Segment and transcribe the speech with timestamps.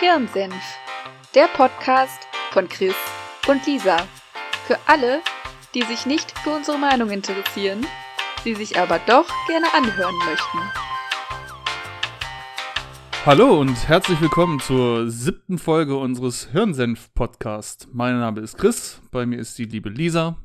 [0.00, 0.54] Hirnsenf,
[1.34, 2.94] der Podcast von Chris
[3.46, 3.98] und Lisa.
[4.66, 5.20] Für alle,
[5.74, 7.86] die sich nicht für unsere Meinung interessieren,
[8.42, 10.58] sie sich aber doch gerne anhören möchten.
[13.26, 17.88] Hallo und herzlich willkommen zur siebten Folge unseres Hirnsenf-Podcasts.
[17.92, 20.38] Mein Name ist Chris, bei mir ist die liebe Lisa.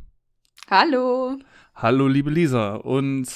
[0.70, 1.40] Hallo.
[1.74, 2.76] Hallo, liebe Lisa.
[2.76, 3.30] Und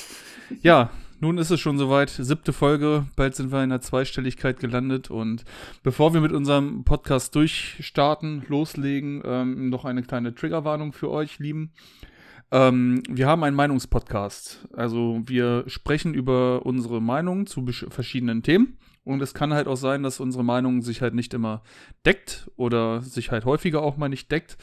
[0.62, 0.90] ja,
[1.20, 5.12] nun ist es schon soweit, siebte Folge, bald sind wir in der Zweistelligkeit gelandet.
[5.12, 5.44] Und
[5.84, 11.72] bevor wir mit unserem Podcast durchstarten, loslegen, ähm, noch eine kleine Triggerwarnung für euch, Lieben.
[12.52, 18.78] Ähm, wir haben einen Meinungspodcast, also wir sprechen über unsere Meinung zu verschiedenen Themen.
[19.04, 21.64] Und es kann halt auch sein, dass unsere Meinung sich halt nicht immer
[22.06, 24.58] deckt oder sich halt häufiger auch mal nicht deckt.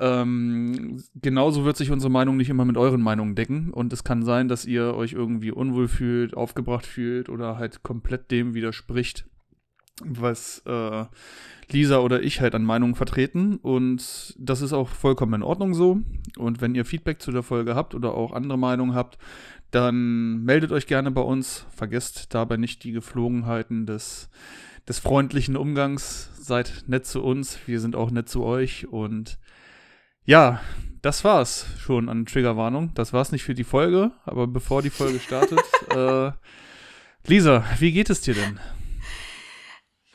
[0.00, 3.70] Ähm, genauso wird sich unsere Meinung nicht immer mit euren Meinungen decken.
[3.72, 8.30] Und es kann sein, dass ihr euch irgendwie unwohl fühlt, aufgebracht fühlt oder halt komplett
[8.30, 9.26] dem widerspricht,
[10.04, 11.04] was äh,
[11.70, 13.56] Lisa oder ich halt an Meinungen vertreten.
[13.56, 16.00] Und das ist auch vollkommen in Ordnung so.
[16.36, 19.18] Und wenn ihr Feedback zu der Folge habt oder auch andere Meinungen habt,
[19.70, 21.66] dann meldet euch gerne bei uns.
[21.70, 24.28] Vergesst dabei nicht die Geflogenheiten des,
[24.88, 26.30] des freundlichen Umgangs.
[26.40, 29.38] Seid nett zu uns, wir sind auch nett zu euch und
[30.24, 30.60] ja,
[31.02, 32.92] das war's schon an Triggerwarnung.
[32.94, 36.32] Das war's nicht für die Folge, aber bevor die Folge startet, äh,
[37.26, 38.60] Lisa, wie geht es dir denn?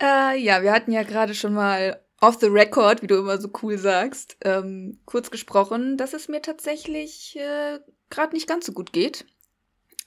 [0.02, 3.50] Äh, ja, wir hatten ja gerade schon mal off the record, wie du immer so
[3.62, 8.94] cool sagst, ähm, kurz gesprochen, dass es mir tatsächlich äh, gerade nicht ganz so gut
[8.94, 9.26] geht.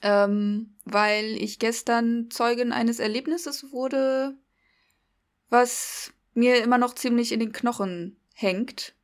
[0.01, 4.35] Ähm, weil ich gestern Zeugin eines Erlebnisses wurde,
[5.49, 8.95] was mir immer noch ziemlich in den Knochen hängt.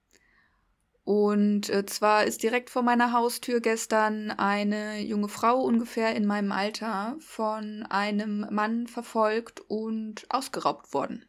[1.10, 6.52] Und äh, zwar ist direkt vor meiner Haustür gestern eine junge Frau ungefähr in meinem
[6.52, 11.26] Alter von einem Mann verfolgt und ausgeraubt worden.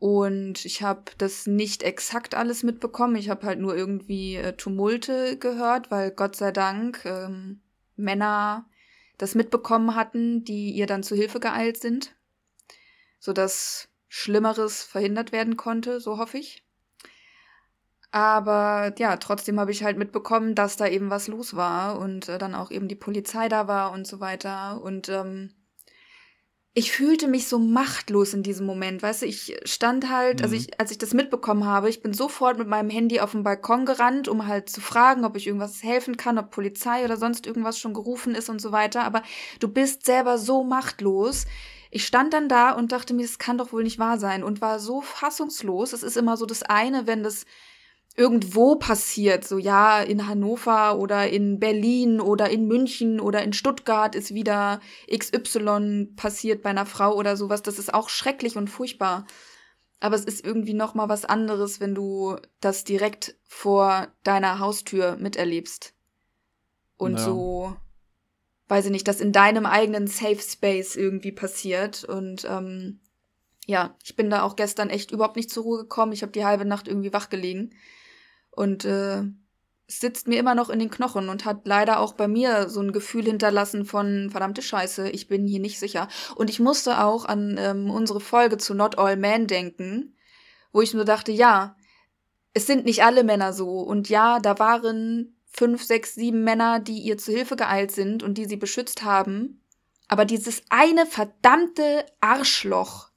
[0.00, 3.14] Und ich habe das nicht exakt alles mitbekommen.
[3.14, 7.60] Ich habe halt nur irgendwie äh, Tumulte gehört, weil Gott sei Dank ähm,
[7.94, 8.68] Männer
[9.16, 12.16] das mitbekommen hatten, die ihr dann zu Hilfe geeilt sind,
[13.20, 16.64] sodass Schlimmeres verhindert werden konnte, so hoffe ich.
[18.10, 22.38] Aber ja, trotzdem habe ich halt mitbekommen, dass da eben was los war und äh,
[22.38, 24.80] dann auch eben die Polizei da war und so weiter.
[24.82, 25.52] Und ähm,
[26.72, 29.02] ich fühlte mich so machtlos in diesem Moment.
[29.02, 30.60] Weißt du, ich stand halt, also mhm.
[30.60, 33.42] also ich, als ich das mitbekommen habe, ich bin sofort mit meinem Handy auf den
[33.42, 37.46] Balkon gerannt, um halt zu fragen, ob ich irgendwas helfen kann, ob Polizei oder sonst
[37.46, 39.02] irgendwas schon gerufen ist und so weiter.
[39.02, 39.22] Aber
[39.60, 41.46] du bist selber so machtlos.
[41.90, 44.60] Ich stand dann da und dachte mir, es kann doch wohl nicht wahr sein und
[44.60, 45.92] war so fassungslos.
[45.92, 47.44] Es ist immer so das eine, wenn das
[48.18, 54.16] irgendwo passiert, so ja, in Hannover oder in Berlin oder in München oder in Stuttgart
[54.16, 59.24] ist wieder XY passiert bei einer Frau oder sowas, das ist auch schrecklich und furchtbar.
[60.00, 65.16] Aber es ist irgendwie noch mal was anderes, wenn du das direkt vor deiner Haustür
[65.16, 65.94] miterlebst.
[66.96, 67.24] Und ja.
[67.24, 67.76] so,
[68.66, 72.04] weiß ich nicht, das in deinem eigenen Safe Space irgendwie passiert.
[72.04, 73.00] Und ähm,
[73.66, 76.12] ja, ich bin da auch gestern echt überhaupt nicht zur Ruhe gekommen.
[76.12, 77.70] Ich habe die halbe Nacht irgendwie wach gelegen.
[78.58, 79.22] Und äh,
[79.86, 82.90] sitzt mir immer noch in den Knochen und hat leider auch bei mir so ein
[82.90, 86.08] Gefühl hinterlassen von verdammte Scheiße, ich bin hier nicht sicher.
[86.34, 90.16] Und ich musste auch an ähm, unsere Folge zu Not All Men denken,
[90.72, 91.76] wo ich nur dachte, ja,
[92.52, 93.78] es sind nicht alle Männer so.
[93.78, 98.38] Und ja, da waren fünf, sechs, sieben Männer, die ihr zu Hilfe geeilt sind und
[98.38, 99.62] die sie beschützt haben.
[100.08, 103.10] Aber dieses eine verdammte Arschloch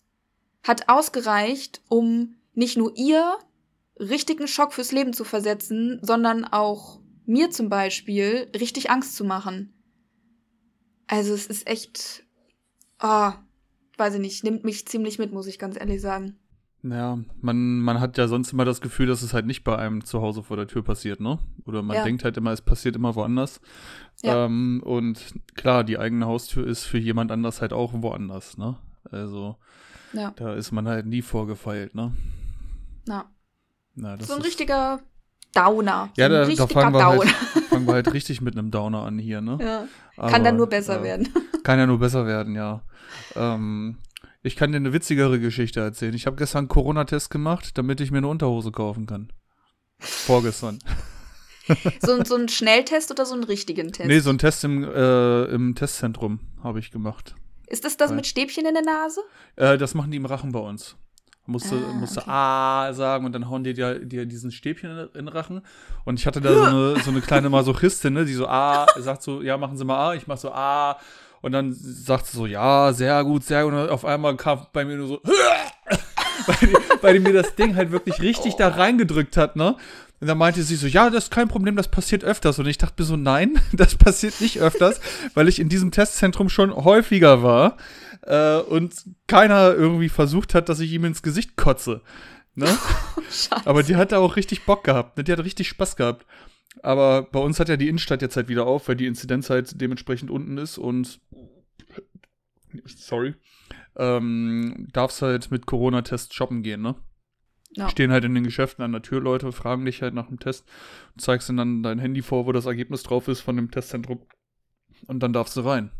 [0.61, 3.39] hat ausgereicht, um nicht nur ihr
[4.01, 9.73] richtigen Schock fürs Leben zu versetzen, sondern auch mir zum Beispiel richtig Angst zu machen.
[11.07, 12.23] Also es ist echt,
[13.01, 13.31] oh,
[13.97, 16.37] weiß ich nicht, nimmt mich ziemlich mit, muss ich ganz ehrlich sagen.
[16.83, 20.03] Ja, man, man hat ja sonst immer das Gefühl, dass es halt nicht bei einem
[20.03, 21.37] zu Hause vor der Tür passiert, ne?
[21.65, 22.03] Oder man ja.
[22.03, 23.61] denkt halt immer, es passiert immer woanders.
[24.23, 24.45] Ja.
[24.45, 28.77] Ähm, und klar, die eigene Haustür ist für jemand anders halt auch woanders, ne?
[29.03, 29.57] Also
[30.13, 30.31] ja.
[30.35, 32.15] da ist man halt nie vorgefeilt, ne?
[33.07, 33.29] Ja.
[33.95, 35.01] Na, so ein richtiger
[35.53, 36.09] Downer.
[36.15, 37.29] Ja, so da, da fangen, wir halt,
[37.69, 39.57] fangen wir halt richtig mit einem Downer an hier, ne?
[39.59, 39.87] Ja.
[40.15, 41.29] Kann Aber, dann nur besser äh, werden.
[41.63, 42.83] Kann ja nur besser werden, ja.
[43.35, 43.97] Ähm,
[44.43, 46.13] ich kann dir eine witzigere Geschichte erzählen.
[46.15, 49.31] Ich habe gestern einen Corona-Test gemacht, damit ich mir eine Unterhose kaufen kann.
[49.99, 50.79] Vorgestern.
[52.01, 54.07] so, so ein Schnelltest oder so einen richtigen Test?
[54.07, 57.35] Nee, so ein Test im, äh, im Testzentrum habe ich gemacht.
[57.67, 59.21] Ist das das Weil, mit Stäbchen in der Nase?
[59.55, 60.97] Äh, das machen die im Rachen bei uns.
[61.47, 62.29] Musste, ah, musste okay.
[62.29, 65.61] Ah sagen und dann hauen die dir, dir diesen Stäbchen in, den Rachen.
[66.05, 69.23] Und ich hatte da so eine, so eine kleine Masochistin, ne, die so Ah sagt
[69.23, 70.97] so, ja, machen Sie mal Ah, ich mach so Ah.
[71.41, 73.73] Und dann sagt sie so, ja, sehr gut, sehr gut.
[73.73, 75.21] Und auf einmal kam bei mir nur so,
[76.45, 78.57] weil, die, weil die mir das Ding halt wirklich richtig oh.
[78.59, 79.75] da reingedrückt hat, ne?
[80.21, 82.59] Und dann meinte sie so, ja, das ist kein Problem, das passiert öfters.
[82.59, 85.01] Und ich dachte mir so, nein, das passiert nicht öfters,
[85.33, 87.77] weil ich in diesem Testzentrum schon häufiger war
[88.21, 88.93] äh, und
[89.25, 92.01] keiner irgendwie versucht hat, dass ich ihm ins Gesicht kotze.
[92.55, 92.67] Ne?
[93.49, 95.15] Oh, Aber die hat da auch richtig Bock gehabt.
[95.15, 95.23] Ne?
[95.23, 96.25] Die hat richtig Spaß gehabt.
[96.83, 99.79] Aber bei uns hat ja die Innenstadt jetzt halt wieder auf, weil die Inzidenz halt
[99.79, 101.21] dementsprechend unten ist und
[102.85, 103.35] sorry,
[103.95, 106.95] ähm, darfst halt mit Corona-Test shoppen gehen, ne?
[107.73, 107.89] Ja.
[107.89, 110.67] Stehen halt in den Geschäften an der Tür Leute, fragen dich halt nach dem Test,
[111.17, 114.19] zeigst ihnen dann dein Handy vor, wo das Ergebnis drauf ist von dem Testzentrum
[115.07, 115.91] und dann darfst du rein.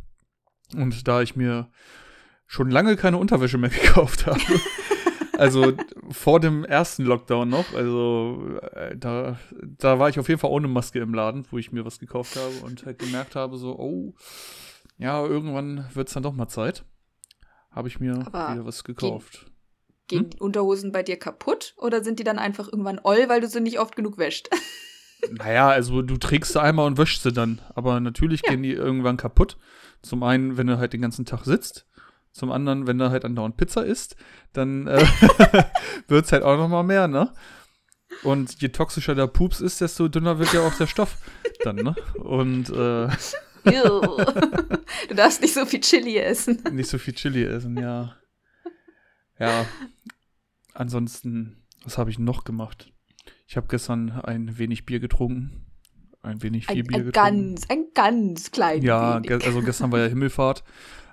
[0.76, 1.70] Und da ich mir
[2.46, 4.42] schon lange keine Unterwäsche mehr gekauft habe,
[5.38, 5.74] also
[6.10, 10.68] vor dem ersten Lockdown noch, also äh, da, da war ich auf jeden Fall ohne
[10.68, 14.14] Maske im Laden, wo ich mir was gekauft habe und halt gemerkt habe, so, oh,
[14.98, 16.86] ja, irgendwann wird es dann doch mal Zeit.
[17.72, 19.51] Habe ich mir Aber wieder was gekauft.
[20.12, 20.30] Gehen, hm?
[20.32, 23.62] die Unterhosen bei dir kaputt oder sind die dann einfach irgendwann oll, weil du sie
[23.62, 24.50] nicht oft genug wäscht?
[25.30, 27.62] Naja, also du trägst sie einmal und wäschst sie dann.
[27.76, 28.50] Aber natürlich ja.
[28.50, 29.56] gehen die irgendwann kaputt.
[30.02, 31.86] Zum einen, wenn du halt den ganzen Tag sitzt.
[32.32, 34.16] Zum anderen, wenn du halt andauernd Pizza isst,
[34.54, 35.06] dann äh,
[36.08, 37.32] wird es halt auch noch mal mehr, ne?
[38.24, 41.18] Und je toxischer der Pups ist, desto dünner wird ja auch der Stoff
[41.64, 41.96] dann, ne?
[42.16, 43.08] Und äh,
[45.08, 46.64] Du darfst nicht so viel Chili essen.
[46.72, 48.16] Nicht so viel Chili essen, ja.
[49.42, 49.66] Ja.
[50.74, 52.92] Ansonsten, was habe ich noch gemacht?
[53.48, 55.66] Ich habe gestern ein wenig Bier getrunken.
[56.22, 57.56] Ein wenig viel ein, Bier ein getrunken.
[57.56, 59.44] Ganz, ein ganz kleines Ja, wenig.
[59.46, 60.64] also gestern war ja Himmelfahrt.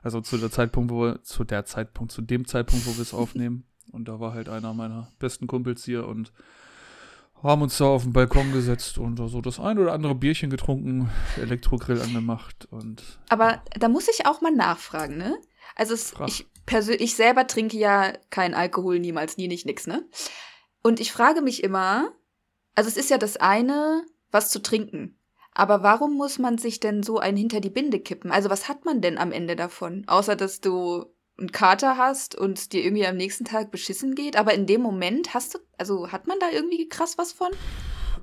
[0.03, 3.15] Also zu der Zeitpunkt, wo wir, zu der Zeitpunkt, zu dem Zeitpunkt, wo wir es
[3.15, 3.65] aufnehmen.
[3.91, 6.33] Und da war halt einer meiner besten Kumpels hier und
[7.43, 11.09] haben uns da auf den Balkon gesetzt und so das ein oder andere Bierchen getrunken,
[11.41, 13.03] Elektrogrill angemacht und.
[13.29, 15.39] Aber da muss ich auch mal nachfragen, ne?
[15.75, 20.07] Also es, ich persönlich, ich selber trinke ja keinen Alkohol, niemals, nie, nicht, nix, ne?
[20.83, 22.13] Und ich frage mich immer,
[22.75, 25.19] also es ist ja das eine, was zu trinken.
[25.53, 28.31] Aber warum muss man sich denn so einen hinter die Binde kippen?
[28.31, 30.05] Also was hat man denn am Ende davon?
[30.07, 31.07] Außer dass du
[31.39, 35.35] einen Kater hast und dir irgendwie am nächsten Tag beschissen geht, aber in dem Moment
[35.35, 37.51] hast du, also hat man da irgendwie krass was von?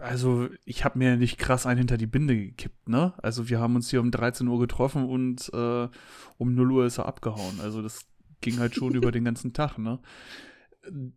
[0.05, 3.13] Also, ich habe mir nicht krass einen hinter die Binde gekippt, ne?
[3.23, 5.87] Also, wir haben uns hier um 13 Uhr getroffen und äh,
[6.37, 7.59] um 0 Uhr ist er abgehauen.
[7.59, 8.05] Also, das
[8.39, 9.97] ging halt schon über den ganzen Tag, ne?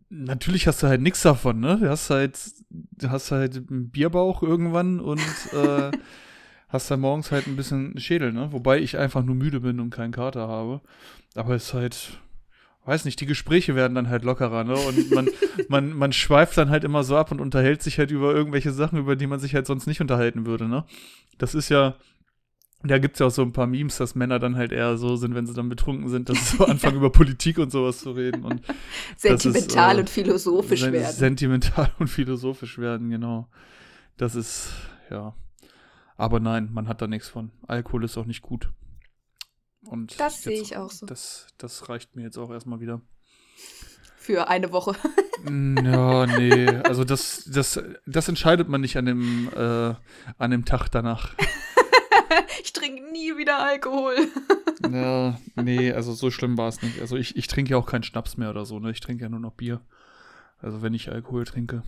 [0.09, 1.77] Natürlich hast du halt nichts davon, ne?
[1.77, 2.39] Du hast halt,
[2.71, 5.21] du hast halt einen Bierbauch irgendwann und
[5.53, 5.91] äh,
[6.69, 8.51] hast dann morgens halt ein bisschen Schädel, ne?
[8.51, 10.81] Wobei ich einfach nur müde bin und keinen Kater habe.
[11.35, 12.19] Aber es ist halt,
[12.89, 14.73] weiß nicht, die Gespräche werden dann halt lockerer, ne?
[14.75, 15.29] Und man,
[15.69, 18.97] man, man schweift dann halt immer so ab und unterhält sich halt über irgendwelche Sachen,
[18.97, 20.85] über die man sich halt sonst nicht unterhalten würde, ne?
[21.37, 21.95] Das ist ja,
[22.81, 25.17] da gibt es ja auch so ein paar Memes, dass Männer dann halt eher so
[25.17, 28.11] sind, wenn sie dann betrunken sind, dass sie so anfangen, über Politik und sowas zu
[28.11, 28.43] reden.
[28.43, 28.61] Und
[29.17, 31.13] sentimental ist, äh, und philosophisch werden.
[31.13, 33.47] Sentimental und philosophisch werden, genau.
[34.17, 34.71] Das ist,
[35.11, 35.35] ja.
[36.17, 37.51] Aber nein, man hat da nichts von.
[37.67, 38.71] Alkohol ist auch nicht gut.
[39.81, 41.05] Und das sehe ich auch so.
[41.05, 43.01] Das, das reicht mir jetzt auch erstmal wieder.
[44.17, 44.95] Für eine Woche.
[45.45, 46.67] ja, nee.
[46.67, 49.95] Also das, das, das entscheidet man nicht an dem, äh,
[50.37, 51.33] an dem Tag danach.
[52.61, 54.15] ich trinke nie wieder Alkohol.
[54.91, 56.99] ja, nee, also so schlimm war es nicht.
[57.01, 58.91] Also ich, ich trinke ja auch keinen Schnaps mehr oder so, ne?
[58.91, 59.81] Ich trinke ja nur noch Bier.
[60.59, 61.83] Also wenn ich Alkohol trinke.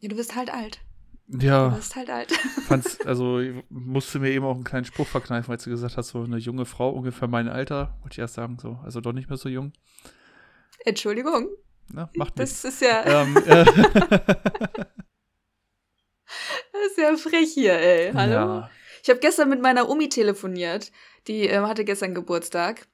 [0.00, 0.80] Ja, du bist halt alt.
[1.28, 1.70] Ja.
[1.70, 2.32] Du bist halt alt.
[2.68, 3.40] Fand's, also
[3.70, 6.66] musste mir eben auch einen kleinen Spruch verkneifen, als du gesagt hast, so eine junge
[6.66, 9.72] Frau, ungefähr mein Alter, wollte ich erst sagen, so, also doch nicht mehr so jung.
[10.84, 11.48] Entschuldigung.
[11.92, 12.62] Na, macht nichts.
[12.62, 13.22] Das ist ja.
[13.22, 13.64] Ähm, äh,
[16.72, 18.12] das ist ja frech hier, ey.
[18.12, 18.32] Hallo?
[18.32, 18.70] Ja.
[19.02, 20.92] Ich habe gestern mit meiner Omi telefoniert.
[21.26, 22.86] Die äh, hatte gestern Geburtstag.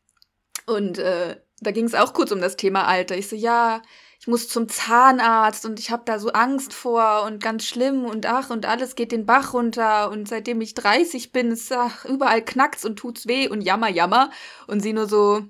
[0.66, 3.16] Und äh, da ging es auch kurz um das Thema Alter.
[3.16, 3.82] Ich so, ja,
[4.20, 8.26] ich muss zum Zahnarzt und ich habe da so Angst vor und ganz schlimm und
[8.26, 12.44] ach und alles geht den Bach runter und seitdem ich 30 bin, ist ach, überall
[12.44, 14.30] knackt's und tut's weh und jammer, jammer.
[14.66, 15.46] Und sie nur so,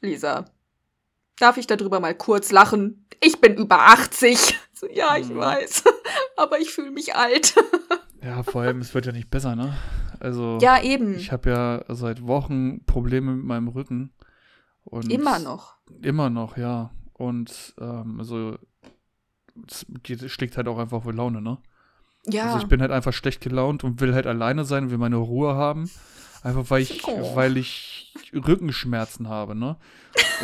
[0.00, 0.46] Lisa,
[1.38, 3.06] darf ich darüber mal kurz lachen?
[3.20, 4.58] Ich bin über 80.
[4.80, 5.36] So, ja, ich mhm.
[5.36, 5.84] weiß,
[6.36, 7.54] aber ich fühle mich alt.
[8.24, 9.76] ja, vor allem, es wird ja nicht besser, ne?
[10.20, 11.16] Also, ja, eben.
[11.16, 14.14] Ich habe ja seit Wochen Probleme mit meinem Rücken.
[14.84, 15.74] Und immer noch.
[16.00, 16.92] Immer noch, ja.
[17.20, 18.56] Und ähm, also
[19.68, 19.84] es
[20.32, 21.58] schlägt halt auch einfach wohl Laune, ne?
[22.24, 22.46] Ja.
[22.46, 25.54] Also ich bin halt einfach schlecht gelaunt und will halt alleine sein, will meine Ruhe
[25.54, 25.90] haben.
[26.42, 27.36] Einfach weil ich, oh.
[27.36, 29.76] weil ich Rückenschmerzen habe, ne?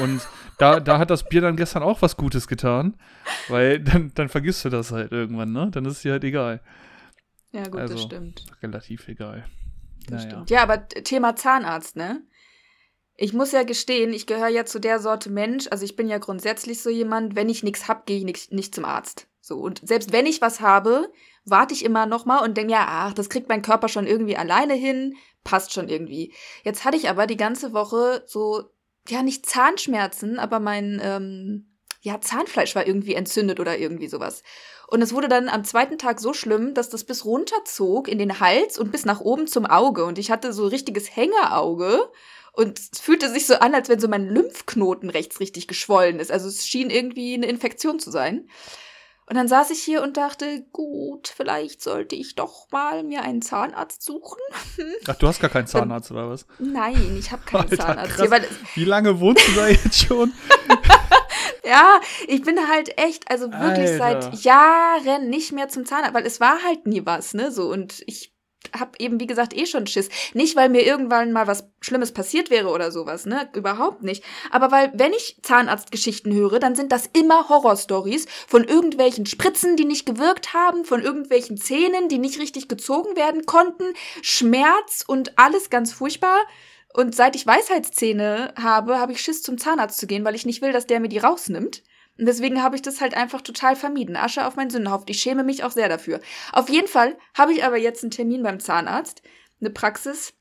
[0.03, 0.21] Und
[0.59, 2.99] da, da hat das Bier dann gestern auch was Gutes getan,
[3.49, 5.71] weil dann, dann vergisst du das halt irgendwann, ne?
[5.71, 6.61] Dann ist es dir halt egal.
[7.53, 8.45] Ja, gut, also, das stimmt.
[8.63, 9.47] Relativ egal.
[10.09, 10.31] Das naja.
[10.31, 10.51] stimmt.
[10.51, 12.21] Ja, aber Thema Zahnarzt, ne?
[13.17, 16.19] Ich muss ja gestehen, ich gehöre ja zu der Sorte Mensch, also ich bin ja
[16.19, 19.27] grundsätzlich so jemand, wenn ich nichts hab, gehe ich nicht, nicht zum Arzt.
[19.41, 21.11] So, und selbst wenn ich was habe,
[21.45, 24.37] warte ich immer noch mal und denke ja, ach, das kriegt mein Körper schon irgendwie
[24.37, 26.35] alleine hin, passt schon irgendwie.
[26.65, 28.65] Jetzt hatte ich aber die ganze Woche so,
[29.09, 34.43] ja, nicht Zahnschmerzen, aber mein, ähm, ja, Zahnfleisch war irgendwie entzündet oder irgendwie sowas.
[34.89, 38.41] Und es wurde dann am zweiten Tag so schlimm, dass das bis runterzog in den
[38.41, 40.05] Hals und bis nach oben zum Auge.
[40.05, 42.09] Und ich hatte so richtiges Hängerauge.
[42.57, 46.33] Und es fühlte sich so an, als wenn so mein Lymphknoten rechts richtig geschwollen ist.
[46.33, 48.49] Also es schien irgendwie eine Infektion zu sein.
[49.29, 53.43] Und dann saß ich hier und dachte, gut, vielleicht sollte ich doch mal mir einen
[53.43, 54.41] Zahnarzt suchen.
[55.07, 56.47] Ach, du hast gar keinen Zahnarzt oder was?
[56.59, 58.17] Nein, ich habe keinen Alter, Zahnarzt.
[58.17, 58.45] Hier,
[58.75, 60.33] Wie lange wohnst du da jetzt schon?
[61.65, 64.31] ja, ich bin halt echt, also wirklich Alter.
[64.33, 68.03] seit Jahren nicht mehr zum Zahnarzt, weil es war halt nie was, ne, so und
[68.07, 68.36] ich
[68.79, 70.09] habe eben, wie gesagt, eh schon Schiss.
[70.35, 73.49] Nicht, weil mir irgendwann mal was Schlimmes passiert wäre oder sowas, ne?
[73.55, 74.25] Überhaupt nicht.
[74.51, 79.85] Aber weil, wenn ich Zahnarztgeschichten höre, dann sind das immer Horrorstories von irgendwelchen Spritzen, die
[79.85, 83.85] nicht gewirkt haben, von irgendwelchen Zähnen, die nicht richtig gezogen werden konnten,
[84.23, 86.39] Schmerz und alles ganz furchtbar.
[86.93, 90.63] Und seit ich Weisheitszähne habe, habe ich Schiss zum Zahnarzt zu gehen, weil ich nicht
[90.63, 91.83] will, dass der mir die rausnimmt.
[92.19, 94.17] Und deswegen habe ich das halt einfach total vermieden.
[94.17, 95.07] Asche auf meinen Sündenhaufen.
[95.09, 96.21] Ich schäme mich auch sehr dafür.
[96.53, 99.23] Auf jeden Fall habe ich aber jetzt einen Termin beim Zahnarzt.
[99.61, 100.35] Eine Praxis,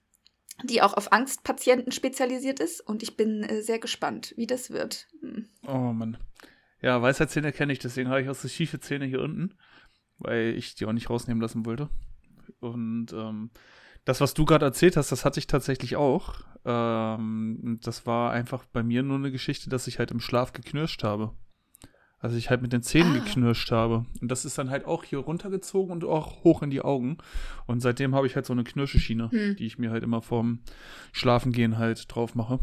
[0.64, 2.80] die auch auf Angstpatienten spezialisiert ist.
[2.80, 5.08] Und ich bin äh, sehr gespannt, wie das wird.
[5.22, 5.50] Hm.
[5.68, 6.18] Oh Mann.
[6.82, 9.56] Ja, Weisheitszähne kenne ich, deswegen habe ich auch so schiefe Zähne hier unten.
[10.18, 11.90] Weil ich die auch nicht rausnehmen lassen wollte.
[12.62, 13.50] Und ähm,
[14.06, 16.36] das, was du gerade erzählt hast, das hatte ich tatsächlich auch.
[16.64, 21.04] Ähm, das war einfach bei mir nur eine Geschichte, dass ich halt im Schlaf geknirscht
[21.04, 21.34] habe.
[22.20, 23.20] Also ich halt mit den Zähnen ah.
[23.20, 24.06] geknirscht habe.
[24.22, 27.18] Und das ist dann halt auch hier runtergezogen und auch hoch in die Augen.
[27.68, 29.56] Und seitdem habe ich halt so eine Knirscheschiene, hm.
[29.58, 30.60] die ich mir halt immer vorm
[31.12, 32.60] Schlafengehen halt drauf mache.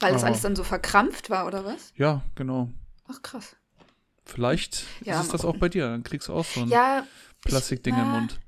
[0.00, 1.92] Weil das Aber, alles dann so verkrampft war, oder was?
[1.96, 2.70] Ja, genau.
[3.08, 3.56] Ach, krass.
[4.24, 5.88] Vielleicht ja, ist das auch bei dir.
[5.88, 7.06] Dann kriegst du auch so ein ja,
[7.42, 8.40] Plastikding im Mund.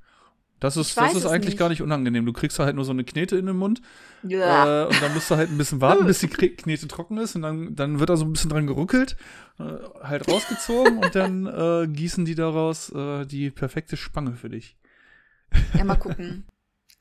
[0.59, 1.57] Das ist, das ist eigentlich nicht.
[1.57, 2.25] gar nicht unangenehm.
[2.25, 3.81] Du kriegst halt nur so eine Knete in den Mund.
[4.23, 4.83] Ja.
[4.83, 7.35] Äh, und dann musst du halt ein bisschen warten, bis die Knete trocken ist.
[7.35, 9.15] Und dann, dann wird da so ein bisschen dran geruckelt,
[9.57, 9.63] äh,
[10.03, 14.75] halt rausgezogen und dann äh, gießen die daraus äh, die perfekte Spange für dich.
[15.77, 16.45] Ja, mal gucken.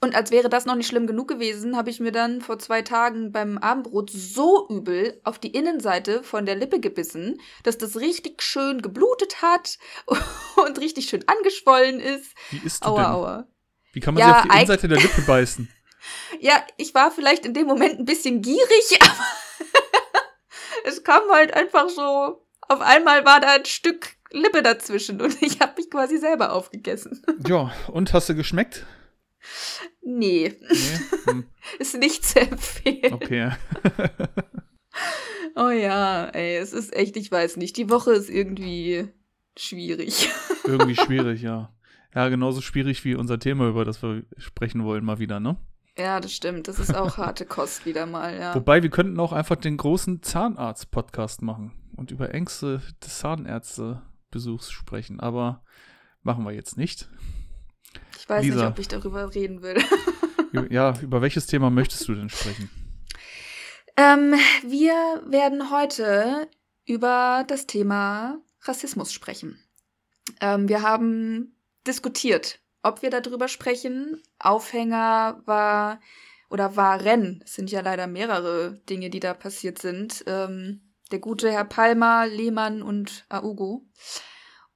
[0.01, 2.83] Und als wäre das noch nicht schlimm genug gewesen, habe ich mir dann vor zwei
[2.83, 8.41] Tagen beim Abendbrot so übel auf die Innenseite von der Lippe gebissen, dass das richtig
[8.43, 9.79] schön geblutet hat
[10.57, 12.33] und richtig schön angeschwollen ist.
[12.51, 13.13] Wie ist du aua, denn?
[13.13, 13.49] Aua.
[13.93, 15.69] Wie kann man ja, sich auf die Innenseite der Lippe beißen?
[16.41, 19.27] ja, ich war vielleicht in dem Moment ein bisschen gierig, aber
[20.85, 22.45] es kam halt einfach so.
[22.71, 27.23] Auf einmal war da ein Stück Lippe dazwischen und ich habe mich quasi selber aufgegessen.
[27.47, 28.85] Ja, und hast du geschmeckt?
[30.03, 30.55] Nee.
[30.61, 30.99] nee?
[31.27, 31.45] Hm.
[31.79, 33.13] ist nicht zu empfehlen.
[33.13, 33.53] Okay.
[35.57, 37.77] oh ja, ey, es ist echt, ich weiß nicht.
[37.77, 39.09] Die Woche ist irgendwie
[39.57, 40.29] schwierig.
[40.65, 41.75] irgendwie schwierig, ja.
[42.15, 45.57] Ja, genauso schwierig wie unser Thema, über das wir sprechen wollen, mal wieder, ne?
[45.97, 46.69] Ja, das stimmt.
[46.69, 48.55] Das ist auch harte Kost wieder mal, ja.
[48.55, 55.21] Wobei, wir könnten auch einfach den großen Zahnarzt-Podcast machen und über Ängste des Zahnärztebesuchs sprechen.
[55.21, 55.65] Aber
[56.23, 57.09] machen wir jetzt nicht.
[58.19, 58.57] Ich weiß Lisa.
[58.57, 59.77] nicht, ob ich darüber reden will.
[60.71, 62.71] ja, über welches Thema möchtest du denn sprechen?
[63.97, 64.35] Ähm,
[64.65, 66.49] wir werden heute
[66.85, 69.63] über das Thema Rassismus sprechen.
[70.41, 71.57] Ähm, wir haben
[71.87, 74.23] diskutiert, ob wir darüber sprechen.
[74.39, 76.01] Aufhänger war
[76.51, 80.25] oder waren, es sind ja leider mehrere Dinge, die da passiert sind.
[80.27, 83.87] Ähm, der gute Herr Palmer, Lehmann und Augo.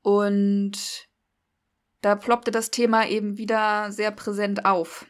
[0.03, 1.09] Und
[2.03, 5.07] da ploppte das Thema eben wieder sehr präsent auf.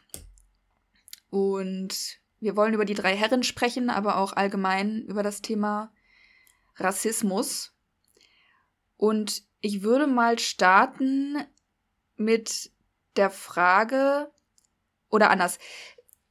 [1.29, 5.91] Und wir wollen über die drei Herren sprechen, aber auch allgemein über das Thema
[6.77, 7.73] Rassismus.
[8.95, 11.37] Und ich würde mal starten
[12.15, 12.71] mit
[13.15, 14.31] der Frage,
[15.09, 15.57] oder anders,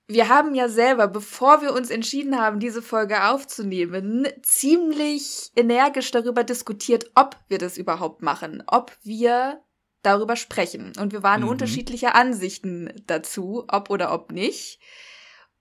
[0.06, 6.44] wir haben ja selber, bevor wir uns entschieden haben, diese Folge aufzunehmen, ziemlich energisch darüber
[6.44, 9.62] diskutiert, ob wir das überhaupt machen, ob wir
[10.02, 10.92] darüber sprechen.
[10.98, 11.48] Und wir waren mhm.
[11.48, 14.80] unterschiedlicher Ansichten dazu, ob oder ob nicht.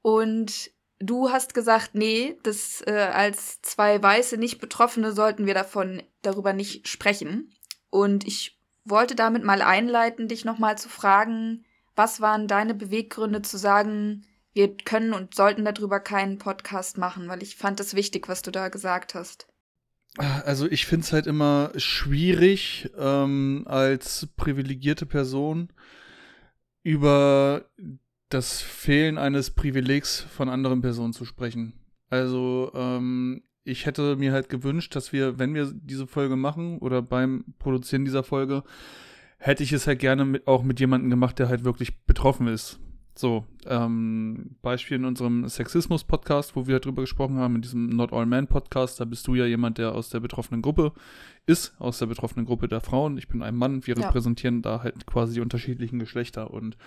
[0.01, 6.03] Und du hast gesagt, nee, das äh, als zwei weiße nicht Betroffene sollten wir davon
[6.21, 7.53] darüber nicht sprechen.
[7.89, 13.57] Und ich wollte damit mal einleiten, dich nochmal zu fragen, was waren deine Beweggründe zu
[13.57, 18.41] sagen, wir können und sollten darüber keinen Podcast machen, weil ich fand es wichtig, was
[18.41, 19.47] du da gesagt hast.
[20.17, 25.69] Also ich finde es halt immer schwierig, ähm, als privilegierte Person
[26.83, 27.65] über
[28.29, 31.73] das Fehlen eines Privilegs von anderen Personen zu sprechen.
[32.09, 37.01] Also, ähm, ich hätte mir halt gewünscht, dass wir, wenn wir diese Folge machen oder
[37.01, 38.63] beim Produzieren dieser Folge,
[39.37, 42.79] hätte ich es halt gerne mit, auch mit jemandem gemacht, der halt wirklich betroffen ist.
[43.13, 48.25] So, ähm, Beispiel in unserem Sexismus-Podcast, wo wir drüber gesprochen haben, in diesem Not All
[48.25, 50.93] Men Podcast, da bist du ja jemand, der aus der betroffenen Gruppe
[51.45, 53.17] ist, aus der betroffenen Gruppe der Frauen.
[53.17, 54.05] Ich bin ein Mann, wir ja.
[54.05, 56.77] repräsentieren da halt quasi die unterschiedlichen Geschlechter und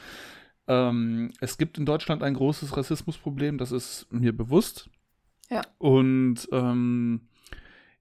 [0.67, 4.89] ähm, es gibt in Deutschland ein großes Rassismusproblem, das ist mir bewusst.
[5.51, 5.63] Ja.
[5.79, 7.29] Und ähm,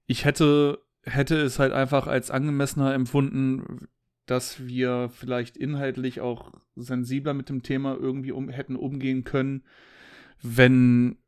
[0.06, 3.88] ich hätte, hätte es halt einfach als angemessener empfunden,
[4.26, 9.62] dass wir vielleicht inhaltlich auch sensibler mit dem Thema irgendwie um, hätten umgehen können,
[10.42, 11.18] wenn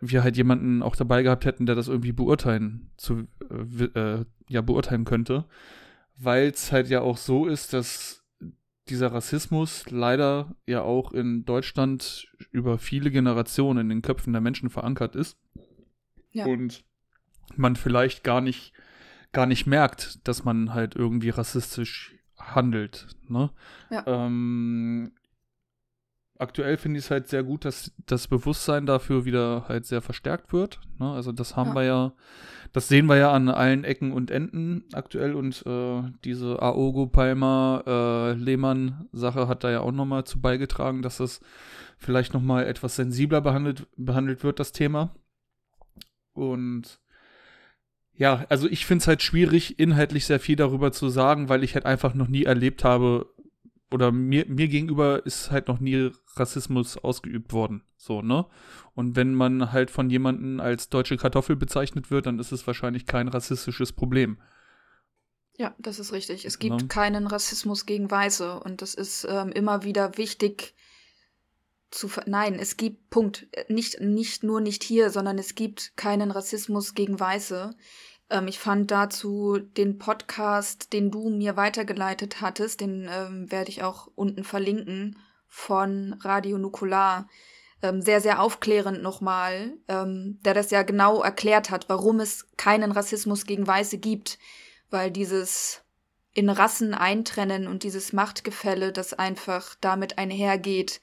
[0.00, 4.60] wir halt jemanden auch dabei gehabt hätten, der das irgendwie beurteilen zu äh, äh ja
[4.60, 5.46] beurteilen könnte,
[6.18, 8.22] weil es halt ja auch so ist, dass
[8.88, 14.68] dieser Rassismus leider ja auch in Deutschland über viele Generationen in den Köpfen der Menschen
[14.68, 15.38] verankert ist
[16.32, 16.44] ja.
[16.44, 16.84] und
[17.56, 18.74] man vielleicht gar nicht
[19.32, 22.11] gar nicht merkt, dass man halt irgendwie rassistisch
[22.54, 23.06] handelt.
[23.28, 23.50] Ne?
[23.90, 24.04] Ja.
[24.06, 25.12] Ähm,
[26.38, 30.52] aktuell finde ich es halt sehr gut, dass das Bewusstsein dafür wieder halt sehr verstärkt
[30.52, 30.80] wird.
[30.98, 31.10] Ne?
[31.10, 31.74] Also das haben ja.
[31.74, 32.12] wir ja,
[32.72, 37.84] das sehen wir ja an allen Ecken und Enden aktuell und äh, diese Aogo Palmer
[37.86, 41.40] äh, Lehmann Sache hat da ja auch nochmal zu beigetragen, dass das
[41.98, 45.14] vielleicht nochmal etwas sensibler behandelt, behandelt wird, das Thema.
[46.32, 47.01] Und
[48.14, 51.74] ja, also ich finde es halt schwierig, inhaltlich sehr viel darüber zu sagen, weil ich
[51.74, 53.26] halt einfach noch nie erlebt habe,
[53.92, 57.82] oder mir, mir gegenüber ist halt noch nie Rassismus ausgeübt worden.
[57.96, 58.46] So, ne?
[58.94, 63.06] Und wenn man halt von jemandem als deutsche Kartoffel bezeichnet wird, dann ist es wahrscheinlich
[63.06, 64.38] kein rassistisches Problem.
[65.58, 66.44] Ja, das ist richtig.
[66.44, 66.88] Es gibt ja.
[66.88, 70.74] keinen Rassismus gegen Weiße und das ist ähm, immer wieder wichtig
[71.92, 73.46] zu ver Nein, es gibt Punkt.
[73.68, 77.76] Nicht, nicht nur nicht hier, sondern es gibt keinen Rassismus gegen Weiße.
[78.30, 83.82] Ähm, ich fand dazu den Podcast, den du mir weitergeleitet hattest, den ähm, werde ich
[83.82, 87.28] auch unten verlinken, von Radio Nukular.
[87.82, 92.92] Ähm, sehr, sehr aufklärend nochmal, ähm, der das ja genau erklärt hat, warum es keinen
[92.92, 94.38] Rassismus gegen Weiße gibt.
[94.88, 95.82] Weil dieses
[96.32, 101.02] in Rassen eintrennen und dieses Machtgefälle, das einfach damit einhergeht,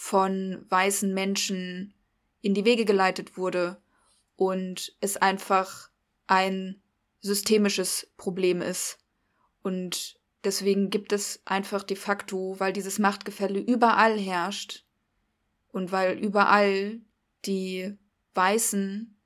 [0.00, 1.92] von weißen Menschen
[2.40, 3.82] in die Wege geleitet wurde
[4.36, 5.90] und es einfach
[6.28, 6.80] ein
[7.20, 9.00] systemisches Problem ist.
[9.60, 14.86] Und deswegen gibt es einfach de facto, weil dieses Machtgefälle überall herrscht
[15.72, 17.00] und weil überall
[17.44, 17.98] die
[18.34, 19.18] Weißen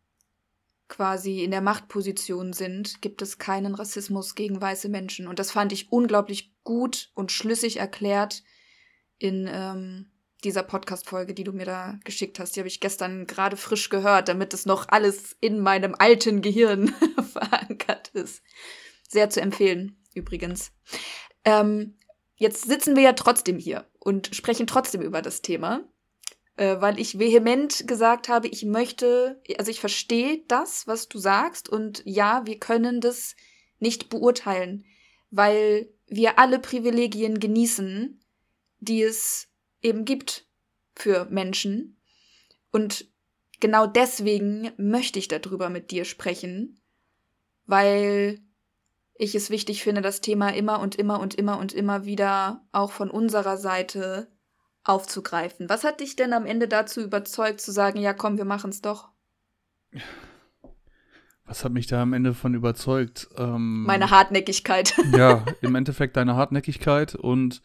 [0.89, 5.29] quasi in der Machtposition sind, gibt es keinen Rassismus gegen weiße Menschen.
[5.29, 8.43] Und das fand ich unglaublich gut und schlüssig erklärt
[9.19, 10.12] in ähm,
[10.45, 12.57] dieser Podcast-Folge, die du mir da geschickt hast.
[12.57, 16.89] Die habe ich gestern gerade frisch gehört, damit es noch alles in meinem alten Gehirn
[17.33, 18.43] verankert ist.
[19.09, 20.73] Sehr zu empfehlen, übrigens.
[21.45, 21.99] Ähm,
[22.37, 25.85] jetzt sitzen wir ja trotzdem hier und sprechen trotzdem über das Thema,
[26.57, 31.69] äh, weil ich vehement gesagt habe, ich möchte, also ich verstehe das, was du sagst
[31.69, 33.37] und ja, wir können das
[33.79, 34.85] nicht beurteilen,
[35.31, 38.21] weil wir alle Privilegien genießen,
[38.81, 39.49] die es
[39.83, 40.47] eben gibt
[40.95, 41.97] für Menschen.
[42.71, 43.07] Und
[43.61, 46.81] genau deswegen möchte ich darüber mit dir sprechen,
[47.67, 48.41] weil
[49.15, 52.93] ich es wichtig finde, das Thema immer und immer und immer und immer wieder auch
[52.93, 54.29] von unserer Seite
[54.85, 55.69] aufzugreifen.
[55.69, 58.81] Was hat dich denn am Ende dazu überzeugt zu sagen, ja komm, wir machen es
[58.81, 59.11] doch?
[61.45, 63.29] Was hat mich da am Ende von überzeugt?
[63.37, 64.95] Ähm, Meine Hartnäckigkeit.
[65.13, 67.63] ja, im Endeffekt deine Hartnäckigkeit und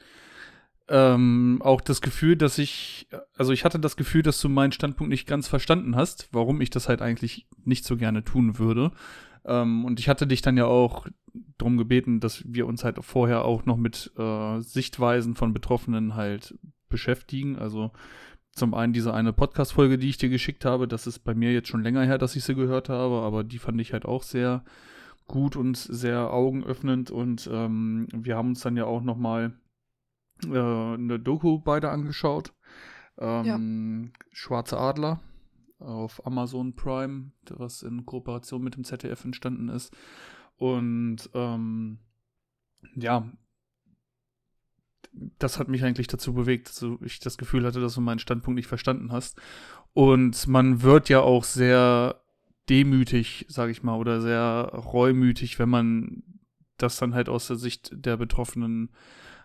[0.89, 5.09] ähm, auch das Gefühl, dass ich, also ich hatte das Gefühl, dass du meinen Standpunkt
[5.09, 8.91] nicht ganz verstanden hast, warum ich das halt eigentlich nicht so gerne tun würde.
[9.45, 11.07] Ähm, und ich hatte dich dann ja auch
[11.57, 16.57] darum gebeten, dass wir uns halt vorher auch noch mit äh, Sichtweisen von Betroffenen halt
[16.89, 17.57] beschäftigen.
[17.57, 17.91] Also
[18.51, 21.67] zum einen diese eine Podcast-Folge, die ich dir geschickt habe, das ist bei mir jetzt
[21.67, 24.63] schon länger her, dass ich sie gehört habe, aber die fand ich halt auch sehr
[25.27, 29.53] gut und sehr augenöffnend und ähm, wir haben uns dann ja auch noch mal
[30.45, 32.53] äh, eine Doku beide angeschaut.
[33.17, 33.59] Ähm, ja.
[34.31, 35.19] Schwarze Adler
[35.79, 39.95] auf Amazon Prime, was in Kooperation mit dem ZDF entstanden ist.
[40.57, 41.99] Und ähm,
[42.95, 43.31] ja,
[45.39, 48.55] das hat mich eigentlich dazu bewegt, dass ich das Gefühl hatte, dass du meinen Standpunkt
[48.55, 49.39] nicht verstanden hast.
[49.93, 52.21] Und man wird ja auch sehr
[52.69, 56.23] demütig, sage ich mal, oder sehr reumütig, wenn man
[56.77, 58.89] das dann halt aus der Sicht der Betroffenen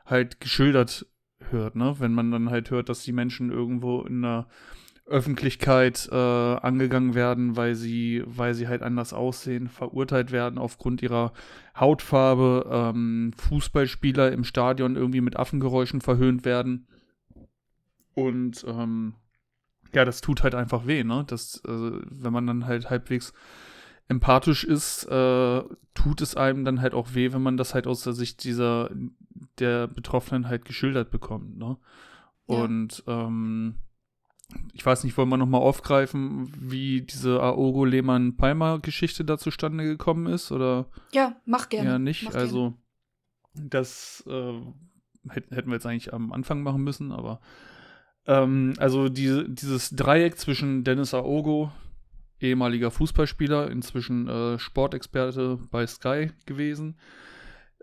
[0.04, 1.06] halt geschildert
[1.50, 1.96] hört, ne?
[1.98, 4.46] Wenn man dann halt hört, dass die Menschen irgendwo in der
[5.06, 11.32] Öffentlichkeit äh, angegangen werden, weil sie, weil sie halt anders aussehen, verurteilt werden aufgrund ihrer
[11.78, 16.86] Hautfarbe, ähm, Fußballspieler im Stadion irgendwie mit Affengeräuschen verhöhnt werden.
[18.14, 19.14] Und ähm,
[19.92, 21.24] ja, das tut halt einfach weh, ne?
[21.26, 23.32] Das, also, wenn man dann halt halbwegs
[24.08, 25.62] empathisch ist, äh,
[25.94, 28.90] tut es einem dann halt auch weh, wenn man das halt aus der Sicht dieser
[29.62, 31.76] der Betroffenen halt geschildert bekommt, ne?
[32.48, 32.56] Ja.
[32.56, 33.76] Und ähm,
[34.72, 40.52] ich weiß nicht, wollen wir nochmal aufgreifen, wie diese Aogo Lehmann-Palmer-Geschichte da zustande gekommen ist?
[40.52, 40.86] Oder?
[41.12, 41.88] Ja, mach gerne.
[41.90, 42.24] Ja, nicht.
[42.24, 42.74] Mach also,
[43.54, 44.60] das äh,
[45.28, 47.40] hätten wir jetzt eigentlich am Anfang machen müssen, aber
[48.26, 51.72] ähm, also die, dieses Dreieck zwischen Dennis Aogo,
[52.40, 56.96] ehemaliger Fußballspieler, inzwischen äh, Sportexperte bei Sky gewesen,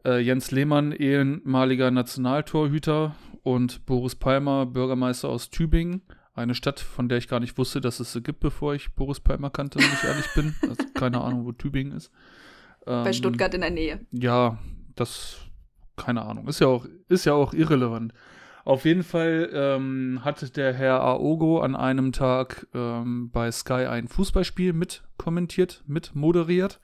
[0.05, 6.01] äh, Jens Lehmann, ehemaliger Nationaltorhüter und Boris Palmer, Bürgermeister aus Tübingen
[6.39, 9.19] eine Stadt, von der ich gar nicht wusste, dass es sie gibt, bevor ich Boris
[9.19, 10.55] Palmer kannte, wenn ich ehrlich bin.
[10.69, 12.11] Also keine Ahnung, wo Tübingen ist.
[12.87, 13.99] Ähm, Bei Stuttgart in der Nähe.
[14.11, 14.57] Ja,
[14.95, 15.37] das,
[15.97, 16.47] keine Ahnung.
[16.47, 18.13] Ist ja auch, ist ja auch irrelevant.
[18.65, 24.07] Auf jeden Fall ähm, hatte der Herr Aogo an einem Tag ähm, bei Sky ein
[24.07, 26.79] Fußballspiel mit kommentiert, mit moderiert.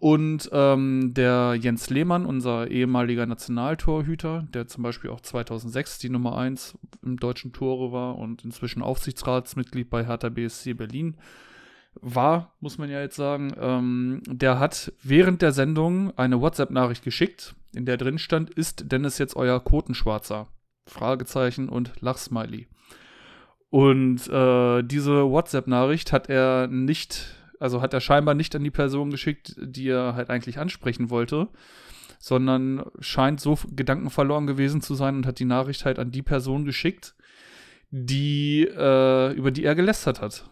[0.00, 6.38] Und ähm, der Jens Lehmann, unser ehemaliger Nationaltorhüter, der zum Beispiel auch 2006 die Nummer
[6.38, 11.18] 1 im deutschen Tore war und inzwischen Aufsichtsratsmitglied bei Hertha BSC Berlin
[12.00, 17.54] war, muss man ja jetzt sagen, ähm, der hat während der Sendung eine WhatsApp-Nachricht geschickt,
[17.74, 20.48] in der drin stand, ist Dennis jetzt euer Kotenschwarzer?
[20.86, 22.68] Fragezeichen und Lachsmiley.
[23.68, 29.10] Und äh, diese WhatsApp-Nachricht hat er nicht also hat er scheinbar nicht an die Person
[29.10, 31.48] geschickt, die er halt eigentlich ansprechen wollte,
[32.18, 36.22] sondern scheint so Gedanken verloren gewesen zu sein und hat die Nachricht halt an die
[36.22, 37.14] Person geschickt,
[37.90, 40.50] die, äh, über die er gelästert hat.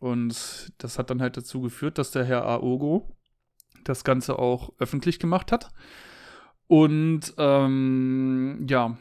[0.00, 3.16] Und das hat dann halt dazu geführt, dass der Herr Aogo
[3.84, 5.70] das Ganze auch öffentlich gemacht hat.
[6.66, 8.98] Und ähm, ja,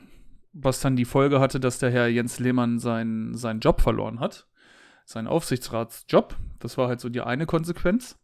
[0.54, 4.48] was dann die Folge hatte, dass der Herr Jens Lehmann seinen, seinen Job verloren hat
[5.06, 6.36] seinen Aufsichtsratsjob.
[6.60, 8.18] Das war halt so die eine Konsequenz.